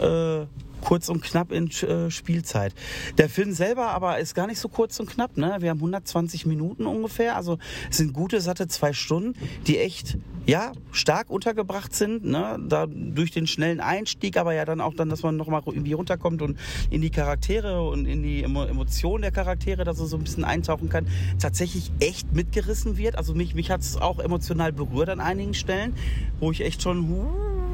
äh, 0.00 0.46
kurz 0.82 1.08
und 1.08 1.22
knapp 1.22 1.52
in 1.52 1.70
äh, 1.70 2.10
Spielzeit. 2.10 2.74
Der 3.18 3.28
Film 3.28 3.52
selber 3.52 3.88
aber 3.88 4.18
ist 4.18 4.34
gar 4.34 4.46
nicht 4.46 4.58
so 4.58 4.68
kurz 4.68 4.98
und 5.00 5.08
knapp. 5.08 5.36
Ne? 5.36 5.56
Wir 5.60 5.70
haben 5.70 5.78
120 5.78 6.46
Minuten 6.46 6.86
ungefähr, 6.86 7.36
also 7.36 7.58
es 7.90 7.98
sind 7.98 8.12
gute, 8.12 8.40
satte 8.40 8.68
zwei 8.68 8.92
Stunden, 8.92 9.34
die 9.66 9.78
echt 9.78 10.18
ja, 10.44 10.72
stark 10.90 11.30
untergebracht 11.30 11.94
sind, 11.94 12.24
ne? 12.24 12.58
da 12.66 12.86
durch 12.86 13.30
den 13.30 13.46
schnellen 13.46 13.80
Einstieg, 13.80 14.36
aber 14.36 14.54
ja 14.54 14.64
dann 14.64 14.80
auch 14.80 14.94
dann, 14.94 15.08
dass 15.08 15.22
man 15.22 15.36
nochmal 15.36 15.62
irgendwie 15.64 15.92
runterkommt 15.92 16.42
und 16.42 16.58
in 16.90 17.00
die 17.00 17.10
Charaktere 17.10 17.88
und 17.88 18.06
in 18.06 18.22
die 18.22 18.42
Emotionen 18.42 19.22
der 19.22 19.30
Charaktere, 19.30 19.84
dass 19.84 20.00
er 20.00 20.06
so 20.06 20.16
ein 20.16 20.24
bisschen 20.24 20.44
eintauchen 20.44 20.88
kann, 20.88 21.06
tatsächlich 21.38 21.92
echt 22.00 22.32
mitgerissen 22.32 22.96
wird. 22.96 23.16
Also 23.16 23.34
mich, 23.34 23.54
mich 23.54 23.70
hat 23.70 23.82
es 23.82 23.96
auch 23.96 24.18
emotional 24.18 24.72
berührt 24.72 25.08
an 25.08 25.20
einigen 25.20 25.54
Stellen, 25.54 25.94
wo 26.40 26.50
ich 26.50 26.62
echt 26.62 26.82
schon, 26.82 27.08
huh, 27.08 27.71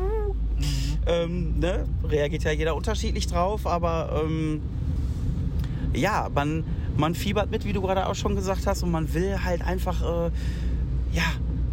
ähm, 1.09 1.59
ne? 1.59 1.87
Reagiert 2.05 2.45
ja 2.45 2.53
jeder 2.53 2.77
unterschiedlich 2.77 3.27
drauf, 3.27 3.67
aber 3.67 4.23
ähm, 4.25 4.61
ja, 5.95 6.29
man, 6.35 6.65
man 6.97 7.15
fiebert 7.15 7.51
mit, 7.51 7.65
wie 7.65 7.73
du 7.73 7.81
gerade 7.81 8.07
auch 8.07 8.15
schon 8.15 8.37
gesagt 8.37 8.67
hast, 8.67 8.83
und 8.83 8.91
man 8.91 9.13
will 9.15 9.39
halt 9.45 9.63
einfach, 9.63 10.03
äh, 10.03 10.31
ja, 11.13 11.25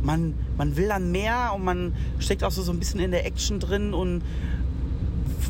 man, 0.04 0.36
man 0.58 0.78
will 0.78 0.88
dann 0.88 1.12
mehr 1.12 1.52
und 1.56 1.64
man 1.64 1.94
steckt 2.20 2.44
auch 2.44 2.52
so, 2.52 2.62
so 2.62 2.72
ein 2.72 2.80
bisschen 2.80 3.00
in 3.00 3.12
der 3.12 3.26
Action 3.26 3.60
drin 3.60 3.94
und 3.94 4.22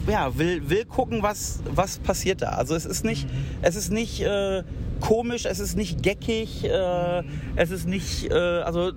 ja, 0.08 0.38
will, 0.38 0.70
will 0.70 0.86
gucken, 0.86 1.24
was, 1.24 1.60
was 1.74 1.98
passiert 1.98 2.42
da. 2.42 2.50
Also 2.50 2.76
es 2.76 2.86
ist 2.86 3.04
nicht, 3.04 3.28
mhm. 3.28 3.38
es 3.62 3.76
ist 3.76 3.92
nicht 3.92 4.22
äh, 4.22 4.64
komisch, 5.00 5.46
es 5.46 5.60
ist 5.60 5.76
nicht 5.76 6.04
geckig, 6.04 6.64
äh, 6.64 7.22
mhm. 7.22 7.28
es 7.56 7.72
ist 7.72 7.88
nicht, 7.88 8.32
äh, 8.32 8.34
also 8.34 8.92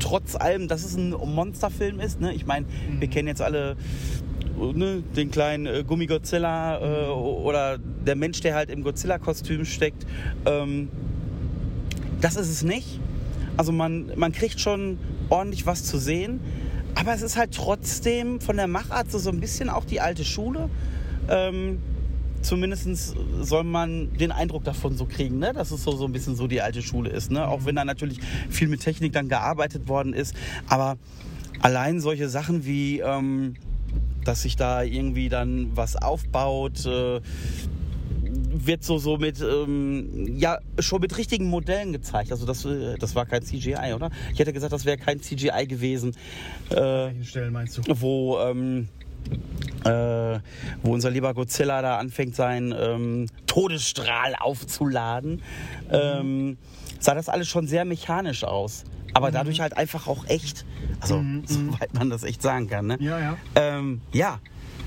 trotz 0.00 0.36
allem, 0.36 0.68
dass 0.68 0.84
es 0.84 0.96
ein 0.96 1.10
Monsterfilm 1.10 2.00
ist. 2.00 2.20
Ne? 2.20 2.34
Ich 2.34 2.46
meine, 2.46 2.66
mhm. 2.66 3.00
wir 3.00 3.08
kennen 3.08 3.28
jetzt 3.28 3.42
alle 3.42 3.76
ne, 4.56 5.02
den 5.16 5.30
kleinen 5.30 5.66
äh, 5.66 5.84
Gummi-Godzilla 5.86 6.78
äh, 6.78 7.08
oder 7.08 7.78
der 7.78 8.16
Mensch, 8.16 8.40
der 8.40 8.54
halt 8.54 8.70
im 8.70 8.82
Godzilla-Kostüm 8.82 9.64
steckt. 9.64 10.06
Ähm, 10.46 10.88
das 12.20 12.36
ist 12.36 12.50
es 12.50 12.62
nicht. 12.62 13.00
Also 13.56 13.72
man, 13.72 14.12
man 14.16 14.32
kriegt 14.32 14.60
schon 14.60 14.98
ordentlich 15.28 15.66
was 15.66 15.84
zu 15.84 15.98
sehen. 15.98 16.40
Aber 16.94 17.12
es 17.12 17.22
ist 17.22 17.36
halt 17.36 17.52
trotzdem 17.52 18.40
von 18.40 18.56
der 18.56 18.68
Machart 18.68 19.10
so, 19.10 19.18
so 19.18 19.30
ein 19.30 19.40
bisschen 19.40 19.68
auch 19.68 19.84
die 19.84 20.00
alte 20.00 20.24
Schule. 20.24 20.70
Ähm, 21.28 21.80
zumindest 22.42 23.14
soll 23.40 23.64
man 23.64 24.12
den 24.14 24.30
Eindruck 24.30 24.64
davon 24.64 24.96
so 24.96 25.06
kriegen, 25.06 25.38
ne? 25.38 25.52
dass 25.52 25.70
es 25.70 25.82
so, 25.82 25.92
so 25.92 26.04
ein 26.04 26.12
bisschen 26.12 26.36
so 26.36 26.46
die 26.46 26.60
alte 26.60 26.82
Schule 26.82 27.10
ist. 27.10 27.30
Ne? 27.30 27.46
Auch 27.48 27.64
wenn 27.64 27.74
da 27.74 27.84
natürlich 27.84 28.20
viel 28.48 28.68
mit 28.68 28.80
Technik 28.80 29.12
dann 29.12 29.28
gearbeitet 29.28 29.88
worden 29.88 30.12
ist. 30.12 30.34
Aber 30.68 30.96
allein 31.60 32.00
solche 32.00 32.28
Sachen 32.28 32.64
wie, 32.64 33.00
ähm, 33.00 33.54
dass 34.24 34.42
sich 34.42 34.56
da 34.56 34.82
irgendwie 34.82 35.28
dann 35.28 35.70
was 35.74 35.96
aufbaut, 35.96 36.84
äh, 36.86 37.20
wird 38.56 38.84
so, 38.84 38.98
so 38.98 39.16
mit, 39.16 39.40
ähm, 39.40 40.36
ja, 40.38 40.58
schon 40.78 41.00
mit 41.00 41.16
richtigen 41.16 41.46
Modellen 41.46 41.92
gezeigt. 41.92 42.32
Also 42.32 42.46
das, 42.46 42.64
äh, 42.64 42.96
das 42.98 43.14
war 43.14 43.26
kein 43.26 43.42
CGI, 43.42 43.92
oder? 43.94 44.10
Ich 44.32 44.38
hätte 44.38 44.52
gesagt, 44.52 44.72
das 44.72 44.84
wäre 44.84 44.96
kein 44.96 45.20
CGI 45.20 45.66
gewesen. 45.66 46.14
Äh, 46.70 46.76
Welchen 46.76 47.24
Stellen 47.24 47.52
meinst 47.52 47.78
du? 47.78 47.82
Wo, 48.00 48.38
ähm, 48.40 48.88
äh, 49.84 50.38
wo 50.82 50.92
unser 50.92 51.10
lieber 51.10 51.34
Godzilla 51.34 51.82
da 51.82 51.98
anfängt, 51.98 52.36
seinen 52.36 52.74
ähm, 52.78 53.26
Todesstrahl 53.46 54.34
aufzuladen, 54.38 55.42
mhm. 55.88 55.90
ähm, 55.90 56.56
sah 56.98 57.14
das 57.14 57.28
alles 57.28 57.48
schon 57.48 57.66
sehr 57.66 57.84
mechanisch 57.84 58.44
aus. 58.44 58.84
Aber 59.14 59.28
mhm. 59.28 59.32
dadurch 59.32 59.60
halt 59.60 59.76
einfach 59.76 60.06
auch 60.06 60.26
echt. 60.26 60.66
Also, 61.00 61.18
mhm. 61.18 61.42
soweit 61.46 61.94
man 61.94 62.10
das 62.10 62.22
echt 62.22 62.42
sagen 62.42 62.68
kann. 62.68 62.86
Ne? 62.86 62.98
Ja, 63.00 63.18
ja. 63.18 63.36
Ähm, 63.54 64.00
ja, 64.12 64.40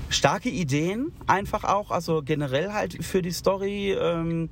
starke 0.08 0.48
Ideen 0.48 1.12
einfach 1.26 1.64
auch. 1.64 1.90
Also 1.90 2.22
generell 2.22 2.72
halt 2.72 3.04
für 3.04 3.22
die 3.22 3.32
Story. 3.32 3.92
Ähm, 3.92 4.48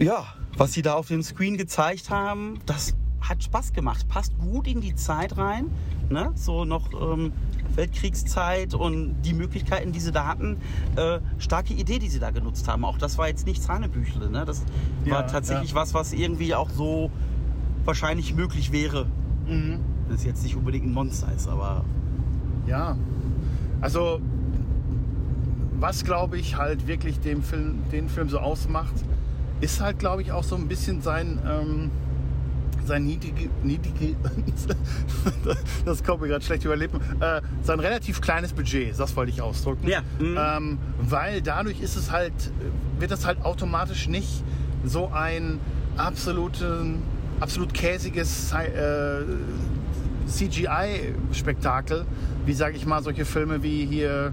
ja, 0.00 0.26
was 0.56 0.72
sie 0.72 0.82
da 0.82 0.94
auf 0.94 1.08
dem 1.08 1.22
Screen 1.22 1.56
gezeigt 1.56 2.10
haben, 2.10 2.58
das 2.66 2.94
hat 3.20 3.42
Spaß 3.42 3.72
gemacht. 3.72 4.08
Passt 4.08 4.38
gut 4.38 4.66
in 4.66 4.80
die 4.80 4.94
Zeit 4.94 5.36
rein. 5.36 5.70
Ne? 6.08 6.32
So 6.34 6.64
noch 6.64 6.92
ähm, 6.92 7.32
Weltkriegszeit 7.74 8.74
und 8.74 9.20
die 9.22 9.34
Möglichkeiten, 9.34 9.92
die 9.92 10.00
sie 10.00 10.12
da 10.12 10.26
hatten. 10.26 10.58
Äh, 10.96 11.20
starke 11.38 11.74
Idee, 11.74 11.98
die 11.98 12.08
sie 12.08 12.20
da 12.20 12.30
genutzt 12.30 12.68
haben. 12.68 12.84
Auch 12.84 12.98
das 12.98 13.18
war 13.18 13.28
jetzt 13.28 13.46
nicht 13.46 13.62
Zahnebüchle. 13.62 14.30
Ne? 14.30 14.44
Das 14.44 14.64
ja, 15.04 15.14
war 15.14 15.26
tatsächlich 15.26 15.70
ja. 15.70 15.76
was, 15.76 15.94
was 15.94 16.12
irgendwie 16.12 16.54
auch 16.54 16.70
so 16.70 17.10
wahrscheinlich 17.86 18.34
möglich 18.34 18.72
wäre. 18.72 19.06
Mhm. 19.46 19.80
Das 20.08 20.24
jetzt 20.24 20.42
nicht 20.42 20.56
unbedingt 20.56 20.86
ein 20.86 20.92
Monster 20.92 21.28
ist, 21.34 21.48
aber. 21.48 21.84
Ja. 22.66 22.96
Also, 23.80 24.20
was 25.78 26.04
glaube 26.04 26.38
ich 26.38 26.56
halt 26.56 26.86
wirklich 26.86 27.20
dem 27.20 27.42
Film, 27.42 27.82
den 27.92 28.08
Film 28.08 28.28
so 28.28 28.38
ausmacht, 28.38 28.94
ist 29.60 29.80
halt, 29.80 29.98
glaube 29.98 30.22
ich, 30.22 30.32
auch 30.32 30.44
so 30.44 30.56
ein 30.56 30.68
bisschen 30.68 31.00
sein. 31.02 31.38
Ähm, 31.48 31.90
sein 32.86 33.04
niedrige, 33.04 33.50
niedrige 33.64 34.14
das 35.84 36.04
kommt 36.04 36.22
mir 36.22 36.28
gerade 36.28 36.44
schlecht 36.44 36.64
überleben, 36.64 37.00
äh, 37.20 37.40
sein 37.62 37.80
relativ 37.80 38.20
kleines 38.20 38.52
Budget, 38.52 38.96
das 38.96 39.16
wollte 39.16 39.32
ich 39.32 39.42
ausdrücken. 39.42 39.88
Ja. 39.88 40.02
Mhm. 40.20 40.38
Ähm, 40.38 40.78
weil 41.00 41.42
dadurch 41.42 41.80
ist 41.80 41.96
es 41.96 42.12
halt, 42.12 42.32
wird 43.00 43.10
das 43.10 43.26
halt 43.26 43.44
automatisch 43.44 44.08
nicht 44.08 44.44
so 44.84 45.10
ein 45.12 45.58
absoluten 45.96 47.02
absolut 47.40 47.72
käsiges 47.72 48.52
äh, 48.52 49.22
CGI-Spektakel, 50.26 52.04
wie 52.44 52.52
sage 52.52 52.76
ich 52.76 52.86
mal, 52.86 53.02
solche 53.02 53.24
Filme 53.24 53.62
wie 53.62 53.86
hier 53.86 54.32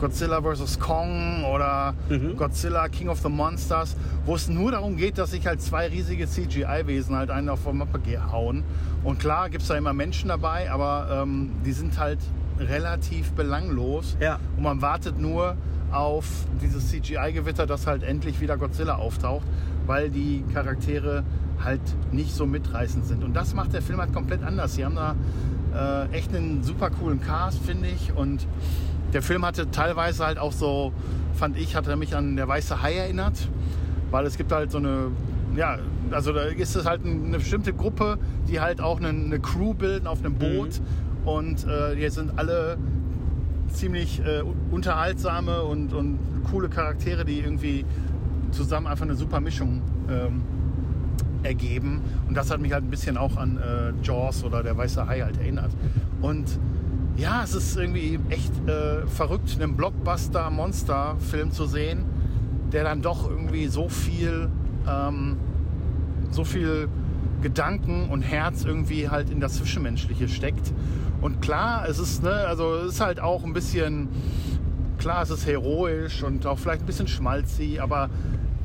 Godzilla 0.00 0.42
vs. 0.42 0.78
Kong 0.80 1.44
oder 1.44 1.94
mhm. 2.08 2.36
Godzilla 2.36 2.88
King 2.88 3.08
of 3.08 3.20
the 3.20 3.28
Monsters, 3.28 3.96
wo 4.26 4.34
es 4.34 4.48
nur 4.48 4.72
darum 4.72 4.96
geht, 4.96 5.18
dass 5.18 5.30
sich 5.30 5.46
halt 5.46 5.62
zwei 5.62 5.88
riesige 5.88 6.26
CGI-Wesen 6.26 7.16
halt 7.16 7.30
einen 7.30 7.48
auf 7.48 7.64
der 7.64 7.72
Mappe 7.72 8.00
hauen. 8.30 8.64
Und 9.02 9.18
klar 9.18 9.50
gibt 9.50 9.62
es 9.62 9.68
da 9.68 9.76
immer 9.76 9.92
Menschen 9.92 10.28
dabei, 10.28 10.70
aber 10.70 11.22
ähm, 11.22 11.50
die 11.64 11.72
sind 11.72 11.98
halt 11.98 12.18
relativ 12.58 13.32
belanglos. 13.32 14.16
Ja. 14.20 14.38
Und 14.56 14.62
man 14.62 14.82
wartet 14.82 15.18
nur 15.18 15.56
auf 15.90 16.26
dieses 16.60 16.88
CGI-Gewitter, 16.90 17.66
dass 17.66 17.86
halt 17.86 18.02
endlich 18.02 18.40
wieder 18.40 18.56
Godzilla 18.56 18.96
auftaucht, 18.96 19.46
weil 19.86 20.10
die 20.10 20.44
Charaktere 20.52 21.22
halt 21.62 21.80
nicht 22.12 22.34
so 22.34 22.46
mitreißend 22.46 23.06
sind. 23.06 23.22
Und 23.22 23.34
das 23.34 23.54
macht 23.54 23.72
der 23.72 23.82
Film 23.82 24.00
halt 24.00 24.12
komplett 24.12 24.42
anders. 24.42 24.74
Sie 24.74 24.84
haben 24.84 24.96
da 24.96 25.14
äh, 25.74 26.16
echt 26.16 26.34
einen 26.34 26.62
super 26.62 26.90
coolen 26.90 27.20
Cast, 27.20 27.64
finde 27.64 27.88
ich. 27.88 28.12
Und 28.14 28.46
der 29.12 29.22
Film 29.22 29.44
hatte 29.46 29.70
teilweise 29.70 30.26
halt 30.26 30.38
auch 30.38 30.52
so, 30.52 30.92
fand 31.34 31.56
ich, 31.56 31.76
hat 31.76 31.86
er 31.86 31.96
mich 31.96 32.16
an 32.16 32.36
der 32.36 32.48
Weiße 32.48 32.82
Hai 32.82 32.94
erinnert, 32.94 33.48
weil 34.10 34.26
es 34.26 34.36
gibt 34.36 34.52
halt 34.52 34.72
so 34.72 34.78
eine, 34.78 35.12
ja, 35.56 35.78
also 36.10 36.32
da 36.32 36.42
ist 36.42 36.74
es 36.74 36.84
halt 36.84 37.04
eine 37.04 37.38
bestimmte 37.38 37.72
Gruppe, 37.72 38.18
die 38.48 38.60
halt 38.60 38.80
auch 38.80 38.98
eine, 38.98 39.08
eine 39.08 39.38
Crew 39.38 39.74
bilden 39.74 40.06
auf 40.06 40.18
einem 40.18 40.34
Boot. 40.34 40.80
Mhm. 40.80 41.04
Und 41.24 41.66
äh, 41.66 41.96
die 41.96 42.08
sind 42.10 42.38
alle 42.38 42.76
ziemlich 43.68 44.20
äh, 44.20 44.42
unterhaltsame 44.70 45.62
und, 45.62 45.92
und 45.92 46.18
coole 46.50 46.68
Charaktere, 46.68 47.24
die 47.24 47.40
irgendwie 47.40 47.84
zusammen 48.50 48.86
einfach 48.86 49.04
eine 49.04 49.16
super 49.16 49.40
Mischung 49.40 49.82
ähm, 50.08 50.42
ergeben. 51.42 52.00
Und 52.28 52.36
das 52.36 52.50
hat 52.50 52.60
mich 52.60 52.72
halt 52.72 52.84
ein 52.84 52.90
bisschen 52.90 53.16
auch 53.16 53.36
an 53.36 53.58
äh, 53.58 53.92
Jaws 54.04 54.44
oder 54.44 54.62
der 54.62 54.76
Weiße 54.76 55.06
Hai 55.06 55.20
halt 55.20 55.38
erinnert. 55.38 55.70
Und 56.20 56.58
ja, 57.16 57.42
es 57.44 57.54
ist 57.54 57.76
irgendwie 57.76 58.18
echt 58.28 58.52
äh, 58.68 59.06
verrückt, 59.06 59.56
einen 59.60 59.76
Blockbuster-Monster-Film 59.76 61.52
zu 61.52 61.66
sehen, 61.66 62.04
der 62.72 62.84
dann 62.84 63.02
doch 63.02 63.28
irgendwie 63.30 63.68
so 63.68 63.88
viel, 63.88 64.48
ähm, 64.88 65.36
so 66.30 66.44
viel 66.44 66.88
Gedanken 67.44 68.08
und 68.08 68.22
Herz 68.22 68.64
irgendwie 68.64 69.10
halt 69.10 69.28
in 69.28 69.38
das 69.38 69.56
Zwischenmenschliche 69.56 70.28
steckt. 70.28 70.72
Und 71.20 71.42
klar, 71.42 71.86
es 71.86 71.98
ist, 71.98 72.22
ne, 72.22 72.30
also 72.30 72.76
ist 72.76 73.02
halt 73.02 73.20
auch 73.20 73.44
ein 73.44 73.52
bisschen, 73.52 74.08
klar, 74.96 75.22
es 75.22 75.30
ist 75.30 75.46
heroisch 75.46 76.22
und 76.22 76.46
auch 76.46 76.58
vielleicht 76.58 76.82
ein 76.82 76.86
bisschen 76.86 77.06
schmalzig, 77.06 77.82
aber 77.82 78.08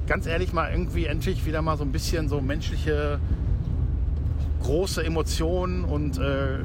ganz 0.07 0.27
ehrlich 0.27 0.53
mal 0.53 0.71
irgendwie 0.71 1.05
endlich 1.07 1.45
wieder 1.45 1.61
mal 1.61 1.77
so 1.77 1.83
ein 1.83 1.91
bisschen 1.91 2.29
so 2.29 2.39
menschliche 2.39 3.19
große 4.63 5.03
Emotionen 5.03 5.83
und 5.83 6.17
äh, 6.17 6.59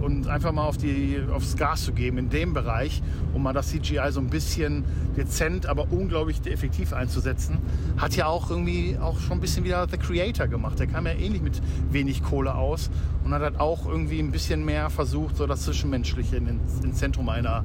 und 0.00 0.28
einfach 0.28 0.52
mal 0.52 0.64
auf 0.64 0.76
die, 0.76 1.20
aufs 1.32 1.56
Gas 1.56 1.84
zu 1.84 1.92
geben 1.92 2.18
in 2.18 2.30
dem 2.30 2.54
Bereich, 2.54 3.02
um 3.32 3.42
mal 3.42 3.52
das 3.52 3.68
CGI 3.68 4.10
so 4.10 4.20
ein 4.20 4.28
bisschen 4.28 4.84
dezent, 5.16 5.66
aber 5.66 5.86
unglaublich 5.90 6.40
effektiv 6.46 6.92
einzusetzen, 6.92 7.58
hat 7.96 8.16
ja 8.16 8.26
auch 8.26 8.50
irgendwie 8.50 8.96
auch 9.00 9.18
schon 9.20 9.38
ein 9.38 9.40
bisschen 9.40 9.64
wieder 9.64 9.86
The 9.88 9.98
Creator 9.98 10.46
gemacht. 10.46 10.78
Der 10.78 10.86
kam 10.86 11.06
ja 11.06 11.12
ähnlich 11.12 11.42
mit 11.42 11.60
wenig 11.90 12.22
Kohle 12.22 12.54
aus 12.54 12.90
und 13.24 13.32
hat 13.32 13.42
halt 13.42 13.60
auch 13.60 13.86
irgendwie 13.86 14.20
ein 14.20 14.30
bisschen 14.30 14.64
mehr 14.64 14.90
versucht, 14.90 15.36
so 15.36 15.46
das 15.46 15.62
Zwischenmenschliche 15.62 16.36
ins, 16.36 16.80
ins 16.82 16.98
Zentrum 16.98 17.28
einer, 17.28 17.64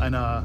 einer 0.00 0.44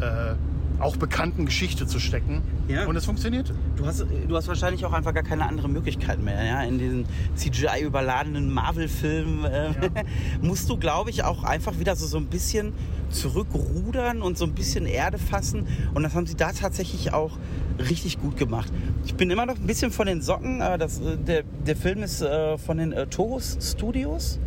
äh, 0.00 0.34
auch 0.80 0.96
bekannten 0.96 1.46
Geschichte 1.46 1.86
zu 1.86 1.98
stecken. 1.98 2.42
Ja. 2.68 2.86
Und 2.86 2.96
es 2.96 3.04
funktioniert. 3.04 3.52
Du 3.76 3.86
hast, 3.86 4.04
du 4.28 4.36
hast 4.36 4.48
wahrscheinlich 4.48 4.84
auch 4.84 4.92
einfach 4.92 5.14
gar 5.14 5.22
keine 5.22 5.46
andere 5.46 5.68
Möglichkeit 5.68 6.22
mehr. 6.22 6.44
Ja? 6.44 6.62
In 6.62 6.78
diesen 6.78 7.06
CGI-überladenen 7.34 8.52
Marvel-Filmen 8.52 9.44
äh, 9.44 9.72
musst 10.42 10.68
du, 10.68 10.76
glaube 10.76 11.10
ich, 11.10 11.24
auch 11.24 11.44
einfach 11.44 11.78
wieder 11.78 11.96
so, 11.96 12.06
so 12.06 12.18
ein 12.18 12.26
bisschen 12.26 12.72
zurückrudern 13.10 14.22
und 14.22 14.38
so 14.38 14.44
ein 14.44 14.52
bisschen 14.52 14.86
Erde 14.86 15.18
fassen. 15.18 15.66
Und 15.94 16.02
das 16.02 16.14
haben 16.14 16.26
sie 16.26 16.36
da 16.36 16.52
tatsächlich 16.52 17.12
auch 17.12 17.38
richtig 17.78 18.20
gut 18.20 18.36
gemacht. 18.36 18.72
Ich 19.04 19.14
bin 19.14 19.30
immer 19.30 19.46
noch 19.46 19.56
ein 19.56 19.66
bisschen 19.66 19.90
von 19.90 20.06
den 20.06 20.22
Socken. 20.22 20.60
Äh, 20.60 20.78
das, 20.78 21.00
äh, 21.00 21.16
der, 21.16 21.42
der 21.42 21.76
Film 21.76 22.02
ist 22.02 22.22
äh, 22.22 22.58
von 22.58 22.78
den 22.78 22.92
äh, 22.92 23.06
Toros 23.06 23.58
Studios, 23.60 24.38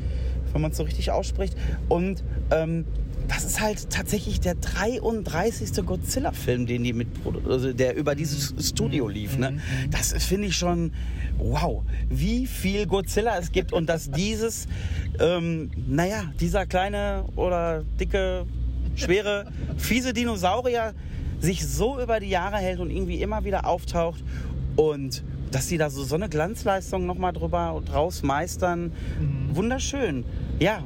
wenn 0.54 0.62
man 0.62 0.72
es 0.72 0.78
so 0.78 0.84
richtig 0.84 1.12
ausspricht. 1.12 1.58
Und 1.90 2.24
ähm, 2.52 2.86
das 3.28 3.44
ist 3.46 3.62
halt 3.62 3.90
tatsächlich 3.90 4.40
der 4.40 4.56
33. 4.56 5.86
Godzilla-Film, 5.86 6.66
den 6.66 6.84
die 6.84 6.94
mit, 6.94 7.08
also 7.48 7.74
der 7.74 7.96
über 7.96 8.16
dieses 8.16 8.54
Studio 8.70 9.08
lief. 9.08 9.38
Ne? 9.38 9.60
Das 9.90 10.14
finde 10.24 10.48
ich 10.48 10.56
schon, 10.56 10.92
wow, 11.38 11.84
wie 12.10 12.48
viel 12.48 12.86
Godzilla 12.86 13.38
es 13.38 13.52
gibt 13.52 13.74
und 13.74 13.88
dass 13.88 14.12
dieses, 14.12 14.68
ähm, 15.20 15.72
naja, 15.88 16.32
dieser 16.40 16.66
kleine 16.66 17.26
oder 17.36 17.84
dicke, 18.00 18.46
schwere, 18.96 19.52
fiese 19.78 20.14
Dinosaurier 20.14 20.94
sich 21.40 21.66
so 21.66 22.00
über 22.00 22.20
die 22.20 22.30
Jahre 22.30 22.58
hält 22.58 22.80
und 22.80 22.92
irgendwie 22.92 23.22
immer 23.22 23.44
wieder 23.44 23.66
auftaucht 23.66 24.24
und 24.76 25.24
dass 25.52 25.68
sie 25.68 25.78
da 25.78 25.90
so, 25.90 26.04
so 26.04 26.16
eine 26.16 26.30
Glanzleistung 26.30 27.06
nochmal 27.06 27.34
drüber 27.34 27.82
draus 27.86 28.24
meistern. 28.24 28.94
Wunderschön. 29.54 30.24
Ja, 30.60 30.84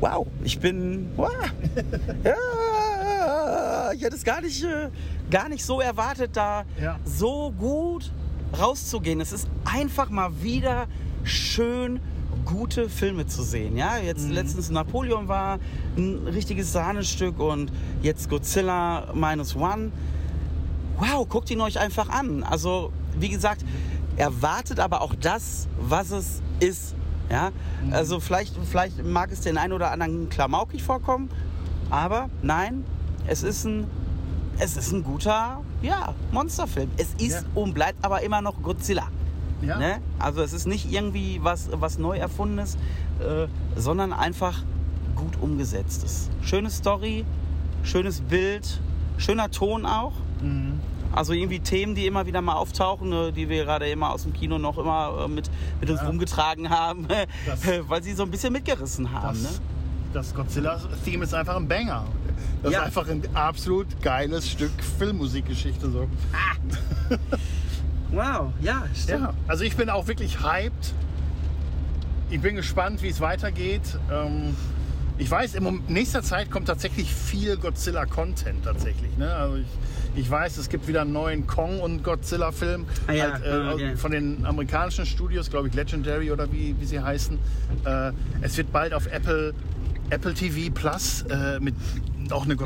wow, 0.00 0.26
ich 0.44 0.58
bin, 0.58 1.10
wow. 1.16 1.30
ja, 2.24 3.92
ich 3.92 4.02
hätte 4.02 4.16
es 4.16 4.24
gar 4.24 4.40
nicht, 4.40 4.62
äh, 4.64 4.90
gar 5.30 5.48
nicht 5.48 5.64
so 5.64 5.80
erwartet, 5.80 6.30
da 6.34 6.64
Ja. 6.80 6.98
so 7.04 7.52
gut 7.52 8.12
rauszugehen. 8.58 9.20
Es 9.20 9.32
ist 9.32 9.48
einfach 9.64 10.10
mal 10.10 10.30
wieder 10.42 10.86
schön 11.24 12.00
gute 12.44 12.88
Filme 12.88 13.26
zu 13.26 13.42
sehen. 13.42 13.76
Ja, 13.76 13.98
jetzt 13.98 14.28
letztens 14.30 14.70
Napoleon 14.70 15.28
war 15.28 15.58
ein 15.96 16.26
richtiges 16.28 16.72
Sahnestück 16.72 17.38
und 17.40 17.70
jetzt 18.00 18.30
Godzilla 18.30 19.12
Minus 19.14 19.54
One. 19.54 19.92
Wow, 20.98 21.28
guckt 21.28 21.50
ihn 21.50 21.60
euch 21.60 21.78
einfach 21.78 22.08
an. 22.08 22.42
Also, 22.42 22.90
wie 23.18 23.28
gesagt, 23.28 23.64
erwartet 24.16 24.80
aber 24.80 25.02
auch 25.02 25.14
das, 25.14 25.68
was 25.78 26.10
es 26.10 26.42
ist. 26.60 26.94
Ja, 27.30 27.50
also 27.90 28.20
vielleicht, 28.20 28.54
vielleicht 28.64 29.04
mag 29.04 29.30
es 29.30 29.40
den 29.40 29.58
einen 29.58 29.72
oder 29.74 29.90
anderen 29.90 30.28
klamaukig 30.30 30.82
vorkommen, 30.82 31.28
aber 31.90 32.30
nein, 32.42 32.84
es 33.26 33.42
ist 33.42 33.64
ein, 33.64 33.86
es 34.58 34.76
ist 34.76 34.92
ein 34.92 35.04
guter, 35.04 35.60
ja, 35.82 36.14
Monsterfilm. 36.32 36.90
Es 36.96 37.08
ist 37.18 37.42
Ja. 37.42 37.48
und 37.54 37.74
bleibt 37.74 38.02
aber 38.04 38.22
immer 38.22 38.40
noch 38.40 38.62
Godzilla. 38.62 39.08
Ja. 39.60 39.78
Ne? 39.78 39.98
Also 40.18 40.40
es 40.42 40.52
ist 40.52 40.66
nicht 40.66 40.90
irgendwie 40.90 41.40
was, 41.42 41.68
was 41.72 41.98
neu 41.98 42.16
erfundenes, 42.16 42.76
äh, 43.20 43.46
sondern 43.76 44.12
einfach 44.12 44.62
gut 45.14 45.34
umgesetztes. 45.40 46.30
Schöne 46.42 46.70
Story, 46.70 47.24
schönes 47.82 48.20
Bild, 48.20 48.80
schöner 49.18 49.50
Ton 49.50 49.84
auch. 49.84 50.12
Mhm. 50.40 50.80
Also 51.12 51.32
irgendwie 51.32 51.60
Themen, 51.60 51.94
die 51.94 52.06
immer 52.06 52.26
wieder 52.26 52.40
mal 52.42 52.54
auftauchen, 52.54 53.12
äh, 53.12 53.32
die 53.32 53.48
wir 53.48 53.64
gerade 53.64 53.88
immer 53.88 54.10
aus 54.12 54.22
dem 54.24 54.32
Kino 54.32 54.58
noch 54.58 54.78
immer 54.78 55.24
äh, 55.24 55.28
mit, 55.28 55.50
mit 55.80 55.90
uns 55.90 56.00
Ja. 56.00 56.06
rumgetragen 56.06 56.70
haben, 56.70 57.06
Das- 57.46 57.60
weil 57.88 58.02
sie 58.02 58.12
so 58.12 58.22
ein 58.24 58.30
bisschen 58.30 58.52
mitgerissen 58.52 59.10
haben. 59.12 59.42
Das, 59.42 59.52
Ne? 59.54 59.58
das 60.12 60.34
Godzilla-Theme 60.34 61.24
ist 61.24 61.34
einfach 61.34 61.56
ein 61.56 61.66
Banger. 61.68 62.04
Das 62.62 62.72
Ja. 62.72 62.80
ist 62.80 62.86
einfach 62.86 63.08
ein 63.08 63.22
absolut 63.34 64.00
geiles 64.02 64.48
Stück 64.50 64.70
Filmmusikgeschichte. 64.98 65.90
So. 65.90 66.08
Wow, 68.10 68.52
ja, 68.62 68.84
stimmt. 68.94 69.20
Ja, 69.22 69.34
also 69.46 69.64
ich 69.64 69.76
bin 69.76 69.90
auch 69.90 70.06
wirklich 70.06 70.42
hyped. 70.42 70.94
Ich 72.30 72.40
bin 72.40 72.56
gespannt, 72.56 73.02
wie 73.02 73.08
es 73.08 73.20
weitergeht. 73.20 73.82
Ähm, 74.10 74.56
ich 75.18 75.30
weiß, 75.30 75.54
in 75.54 75.82
nächster 75.88 76.22
Zeit 76.22 76.50
kommt 76.50 76.68
tatsächlich 76.68 77.12
viel 77.12 77.56
Godzilla-Content 77.56 78.64
tatsächlich. 78.64 79.16
Ne? 79.18 79.32
Also 79.34 79.56
ich, 79.56 79.66
ich 80.16 80.30
weiß, 80.30 80.56
es 80.58 80.68
gibt 80.68 80.88
wieder 80.88 81.02
einen 81.02 81.12
neuen 81.12 81.46
Kong- 81.46 81.80
und 81.80 82.02
Godzilla-Film 82.02 82.86
Ah 83.06 83.12
ja, 83.12 83.32
halt, 83.32 83.44
äh, 83.44 83.48
ah, 83.48 83.72
okay. 83.74 83.96
von 83.96 84.10
den 84.10 84.44
amerikanischen 84.44 85.06
Studios, 85.06 85.50
glaube 85.50 85.68
ich, 85.68 85.74
Legendary 85.74 86.30
oder 86.30 86.50
wie, 86.52 86.74
wie 86.78 86.84
sie 86.84 87.00
heißen. 87.00 87.38
Äh, 87.84 88.12
es 88.40 88.56
wird 88.56 88.72
bald 88.72 88.94
auf 88.94 89.06
Apple, 89.06 89.54
Apple 90.10 90.34
TV 90.34 90.72
Plus 90.72 91.22
äh, 91.22 91.60
mit 91.60 91.74
auch 92.30 92.44
eine 92.44 92.56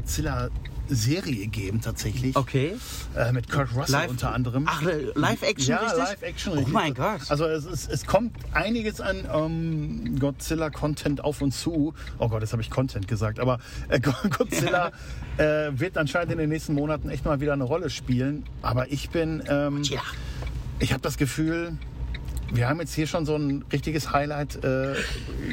Godzilla-Serie 0.96 1.46
geben 1.48 1.80
tatsächlich. 1.80 2.36
Okay. 2.36 2.76
Äh, 3.16 3.32
mit 3.32 3.50
Kurt 3.50 3.74
Russell 3.74 4.08
unter 4.08 4.34
anderem. 4.34 4.66
Ach, 4.68 4.82
äh, 4.82 5.06
Live-Action, 5.14 5.70
Ja, 5.70 5.78
richtig? 5.78 5.98
Live-Action. 5.98 6.52
Oh 6.52 6.56
richtig. 6.56 6.74
mein 6.74 6.94
Gott. 6.94 7.20
Also 7.28 7.46
es, 7.46 7.64
ist, 7.64 7.90
es 7.90 8.06
kommt 8.06 8.36
einiges 8.52 9.00
an 9.00 9.26
ähm, 9.32 10.18
Godzilla-Content 10.18 11.24
auf 11.24 11.40
uns 11.42 11.60
zu. 11.60 11.94
Oh 12.18 12.28
Gott, 12.28 12.42
jetzt 12.42 12.52
habe 12.52 12.62
ich 12.62 12.70
Content 12.70 13.08
gesagt. 13.08 13.40
Aber 13.40 13.58
äh, 13.88 14.00
Go- 14.00 14.12
Godzilla 14.38 14.92
äh, 15.38 15.70
wird 15.72 15.96
anscheinend 15.96 16.32
in 16.32 16.38
den 16.38 16.50
nächsten 16.50 16.74
Monaten 16.74 17.08
echt 17.08 17.24
mal 17.24 17.40
wieder 17.40 17.52
eine 17.54 17.64
Rolle 17.64 17.90
spielen. 17.90 18.44
Aber 18.62 18.90
ich 18.92 19.10
bin, 19.10 19.42
ähm, 19.48 19.82
ich 20.78 20.92
habe 20.92 21.02
das 21.02 21.16
Gefühl, 21.16 21.76
wir 22.54 22.68
haben 22.68 22.80
jetzt 22.80 22.94
hier 22.94 23.06
schon 23.06 23.24
so 23.26 23.36
ein 23.36 23.64
richtiges 23.72 24.12
Highlight 24.12 24.62
äh, 24.64 24.94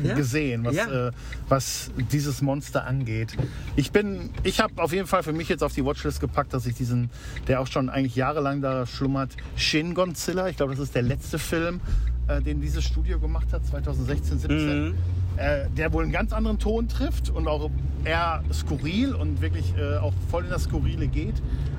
Ja. 0.04 0.16
gesehen, 0.16 0.64
was, 0.66 0.76
Ja. 0.76 1.08
äh, 1.08 1.12
was 1.48 1.92
dieses 2.12 2.42
Monster 2.42 2.86
angeht. 2.86 3.36
Ich 3.76 3.92
bin, 3.92 4.30
ich 4.44 4.60
habe 4.60 4.82
auf 4.82 4.92
jeden 4.94 5.08
Fall 5.08 5.24
für 5.24 5.34
mich 5.34 5.50
jetzt 5.50 5.64
auf 5.64 5.74
die 5.74 5.84
Watchlist 5.86 6.20
gepackt, 6.20 6.54
dass 6.54 6.66
ich 6.66 6.76
diesen, 6.76 7.10
der 7.48 7.62
auch 7.62 7.68
schon 7.68 7.90
eigentlich 7.90 8.16
jahrelang 8.16 8.62
da 8.62 8.86
schlummert, 8.86 9.36
Shin 9.56 9.94
Godzilla. 9.94 10.48
Ich 10.50 10.58
glaube, 10.58 10.74
das 10.74 10.84
ist 10.84 10.96
der 10.96 11.02
letzte 11.04 11.40
Film, 11.40 11.80
äh, 12.28 12.42
den 12.42 12.62
dieses 12.62 12.84
Studio 12.84 13.20
gemacht 13.20 13.48
hat, 13.54 13.66
2016, 13.66 14.40
17. 14.40 14.88
Mhm. 14.90 14.94
Äh, 15.38 15.70
der 15.78 15.94
wohl 15.94 16.04
einen 16.04 16.12
ganz 16.12 16.34
anderen 16.34 16.60
Ton 16.60 16.90
trifft 16.90 17.30
und 17.30 17.48
auch 17.48 17.70
eher 18.04 18.44
skurril 18.52 19.14
und 19.16 19.42
wirklich 19.42 19.74
äh, 19.78 19.98
auch 19.98 20.14
voll 20.30 20.44
in 20.44 20.50
das 20.50 20.64
Skurrile 20.64 21.08
geht. 21.08 21.36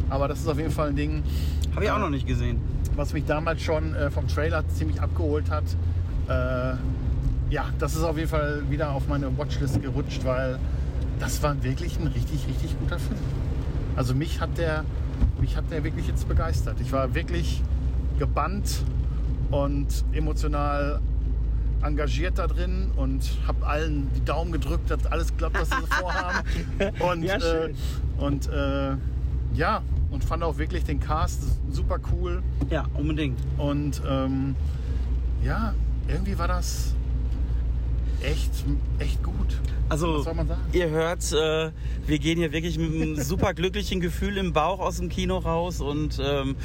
Aber 0.09 0.29
das 0.29 0.41
ist 0.41 0.49
auf 0.49 0.59
jeden 0.59 0.71
Fall 0.71 0.89
ein 0.89 0.97
Ding, 0.97 1.23
Habe 1.75 1.85
ich 1.85 1.91
auch 1.91 1.99
noch 1.99 2.11
nicht 2.11 2.27
gesehen. 2.27 2.59
Was 3.01 3.15
mich 3.15 3.25
damals 3.25 3.63
schon 3.63 3.95
äh, 3.95 4.11
vom 4.11 4.29
Trailer 4.29 4.63
ziemlich 4.69 5.01
abgeholt 5.01 5.51
hat. 5.51 5.65
Äh, 6.29 6.75
ja, 7.49 7.65
das 7.79 7.97
ist 7.97 8.03
auf 8.03 8.19
jeden 8.19 8.29
Fall 8.29 8.63
wieder 8.69 8.91
auf 8.91 9.09
meine 9.09 9.37
Watchlist 9.39 9.81
gerutscht, 9.81 10.23
weil 10.27 10.59
das 11.19 11.43
war 11.43 11.63
wirklich 11.63 11.99
ein 11.99 12.09
richtig, 12.09 12.47
richtig 12.47 12.79
guter 12.79 12.99
Film. 12.99 13.19
Also 13.97 14.15
mich 14.15 14.39
hat 14.41 14.59
der, 14.59 14.85
mich 15.41 15.57
hat 15.57 15.65
der 15.71 15.83
wirklich 15.83 16.09
jetzt 16.09 16.29
begeistert. 16.29 16.77
Ich 16.83 16.93
war 16.93 17.15
wirklich 17.15 17.63
gebannt 18.19 18.85
und 19.51 19.87
emotional 20.13 21.01
engagiert 21.83 22.39
da 22.39 22.49
drin 22.49 22.91
und 22.97 23.23
habe 23.47 23.67
allen 23.67 24.11
die 24.15 24.25
Daumen 24.27 24.53
gedrückt, 24.53 24.91
dass 24.91 25.07
alles 25.07 25.35
klappt, 25.39 25.59
was 25.59 25.71
sie 25.71 25.77
so 25.81 25.87
vorhaben. 25.87 26.47
Und, 27.01 27.23
Ja, 27.23 27.37
äh, 27.37 27.73
und 28.19 28.51
äh, 28.53 28.97
ja, 29.55 29.81
und 30.11 30.25
fand 30.25 30.43
auch 30.43 30.59
wirklich 30.59 30.85
den 30.85 31.01
Cast 31.01 31.43
super 31.71 31.99
cool. 32.13 32.43
Ja, 32.71 32.87
unbedingt. 32.95 33.39
Und 33.59 34.03
ähm, 34.09 34.57
ja, 35.45 35.75
irgendwie 36.09 36.39
war 36.39 36.49
das 36.49 36.95
echt, 38.23 38.51
echt 38.99 39.23
gut. 39.23 39.61
Also, 39.89 40.19
Was 40.19 40.25
soll 40.25 40.35
man 40.35 40.49
sagen? 40.49 40.61
ihr 40.73 40.91
hört, 40.91 41.33
äh, 41.33 41.71
wir 42.07 42.19
gehen 42.19 42.39
hier 42.39 42.53
wirklich 42.53 42.79
mit 42.79 42.93
einem 42.93 43.17
super 43.23 43.55
glücklichen 43.55 44.01
Gefühl 44.01 44.37
im 44.37 44.53
Bauch 44.53 44.79
aus 44.81 44.99
dem 44.99 45.09
Kino 45.09 45.39
raus 45.39 45.81
und 45.81 46.21
ähm, 46.23 46.57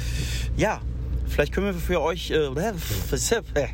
ja, 0.56 0.80
vielleicht 1.26 1.52
können 1.52 1.66
wir 1.66 1.74
für 1.74 2.00
euch, 2.00 2.30
äh, 2.30 2.46
äh, 2.46 3.68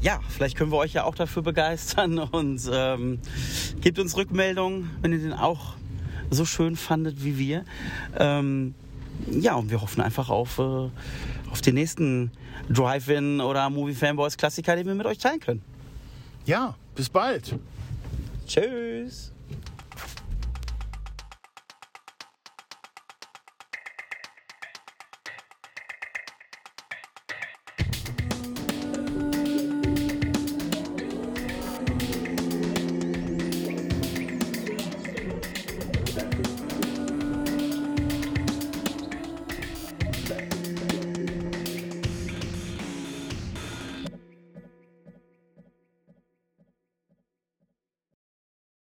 ja, 0.00 0.20
vielleicht 0.28 0.56
können 0.56 0.72
wir 0.72 0.78
euch 0.78 0.94
ja 0.94 1.04
auch 1.04 1.14
dafür 1.14 1.42
begeistern 1.42 2.18
und 2.32 2.70
ähm, 2.72 3.18
gebt 3.80 3.98
uns 3.98 4.16
Rückmeldungen, 4.16 4.90
wenn 5.00 5.12
ihr 5.12 5.18
den 5.18 5.32
auch 5.32 5.74
so 6.32 6.44
schön 6.44 6.76
fandet 6.76 7.24
wie 7.24 7.38
wir. 7.38 7.64
Ähm, 8.18 8.74
ja, 9.30 9.54
und 9.54 9.70
wir 9.70 9.80
hoffen 9.80 10.00
einfach 10.00 10.30
auf, 10.30 10.58
äh, 10.58 10.88
auf 11.50 11.60
den 11.60 11.74
nächsten 11.74 12.30
Drive-In 12.70 13.40
oder 13.40 13.68
Movie 13.70 13.94
Fanboys 13.94 14.36
Klassiker, 14.36 14.76
den 14.76 14.86
wir 14.86 14.94
mit 14.94 15.06
euch 15.06 15.18
teilen 15.18 15.40
können. 15.40 15.62
Ja, 16.44 16.74
bis 16.94 17.08
bald. 17.08 17.54
Tschüss! 18.46 19.32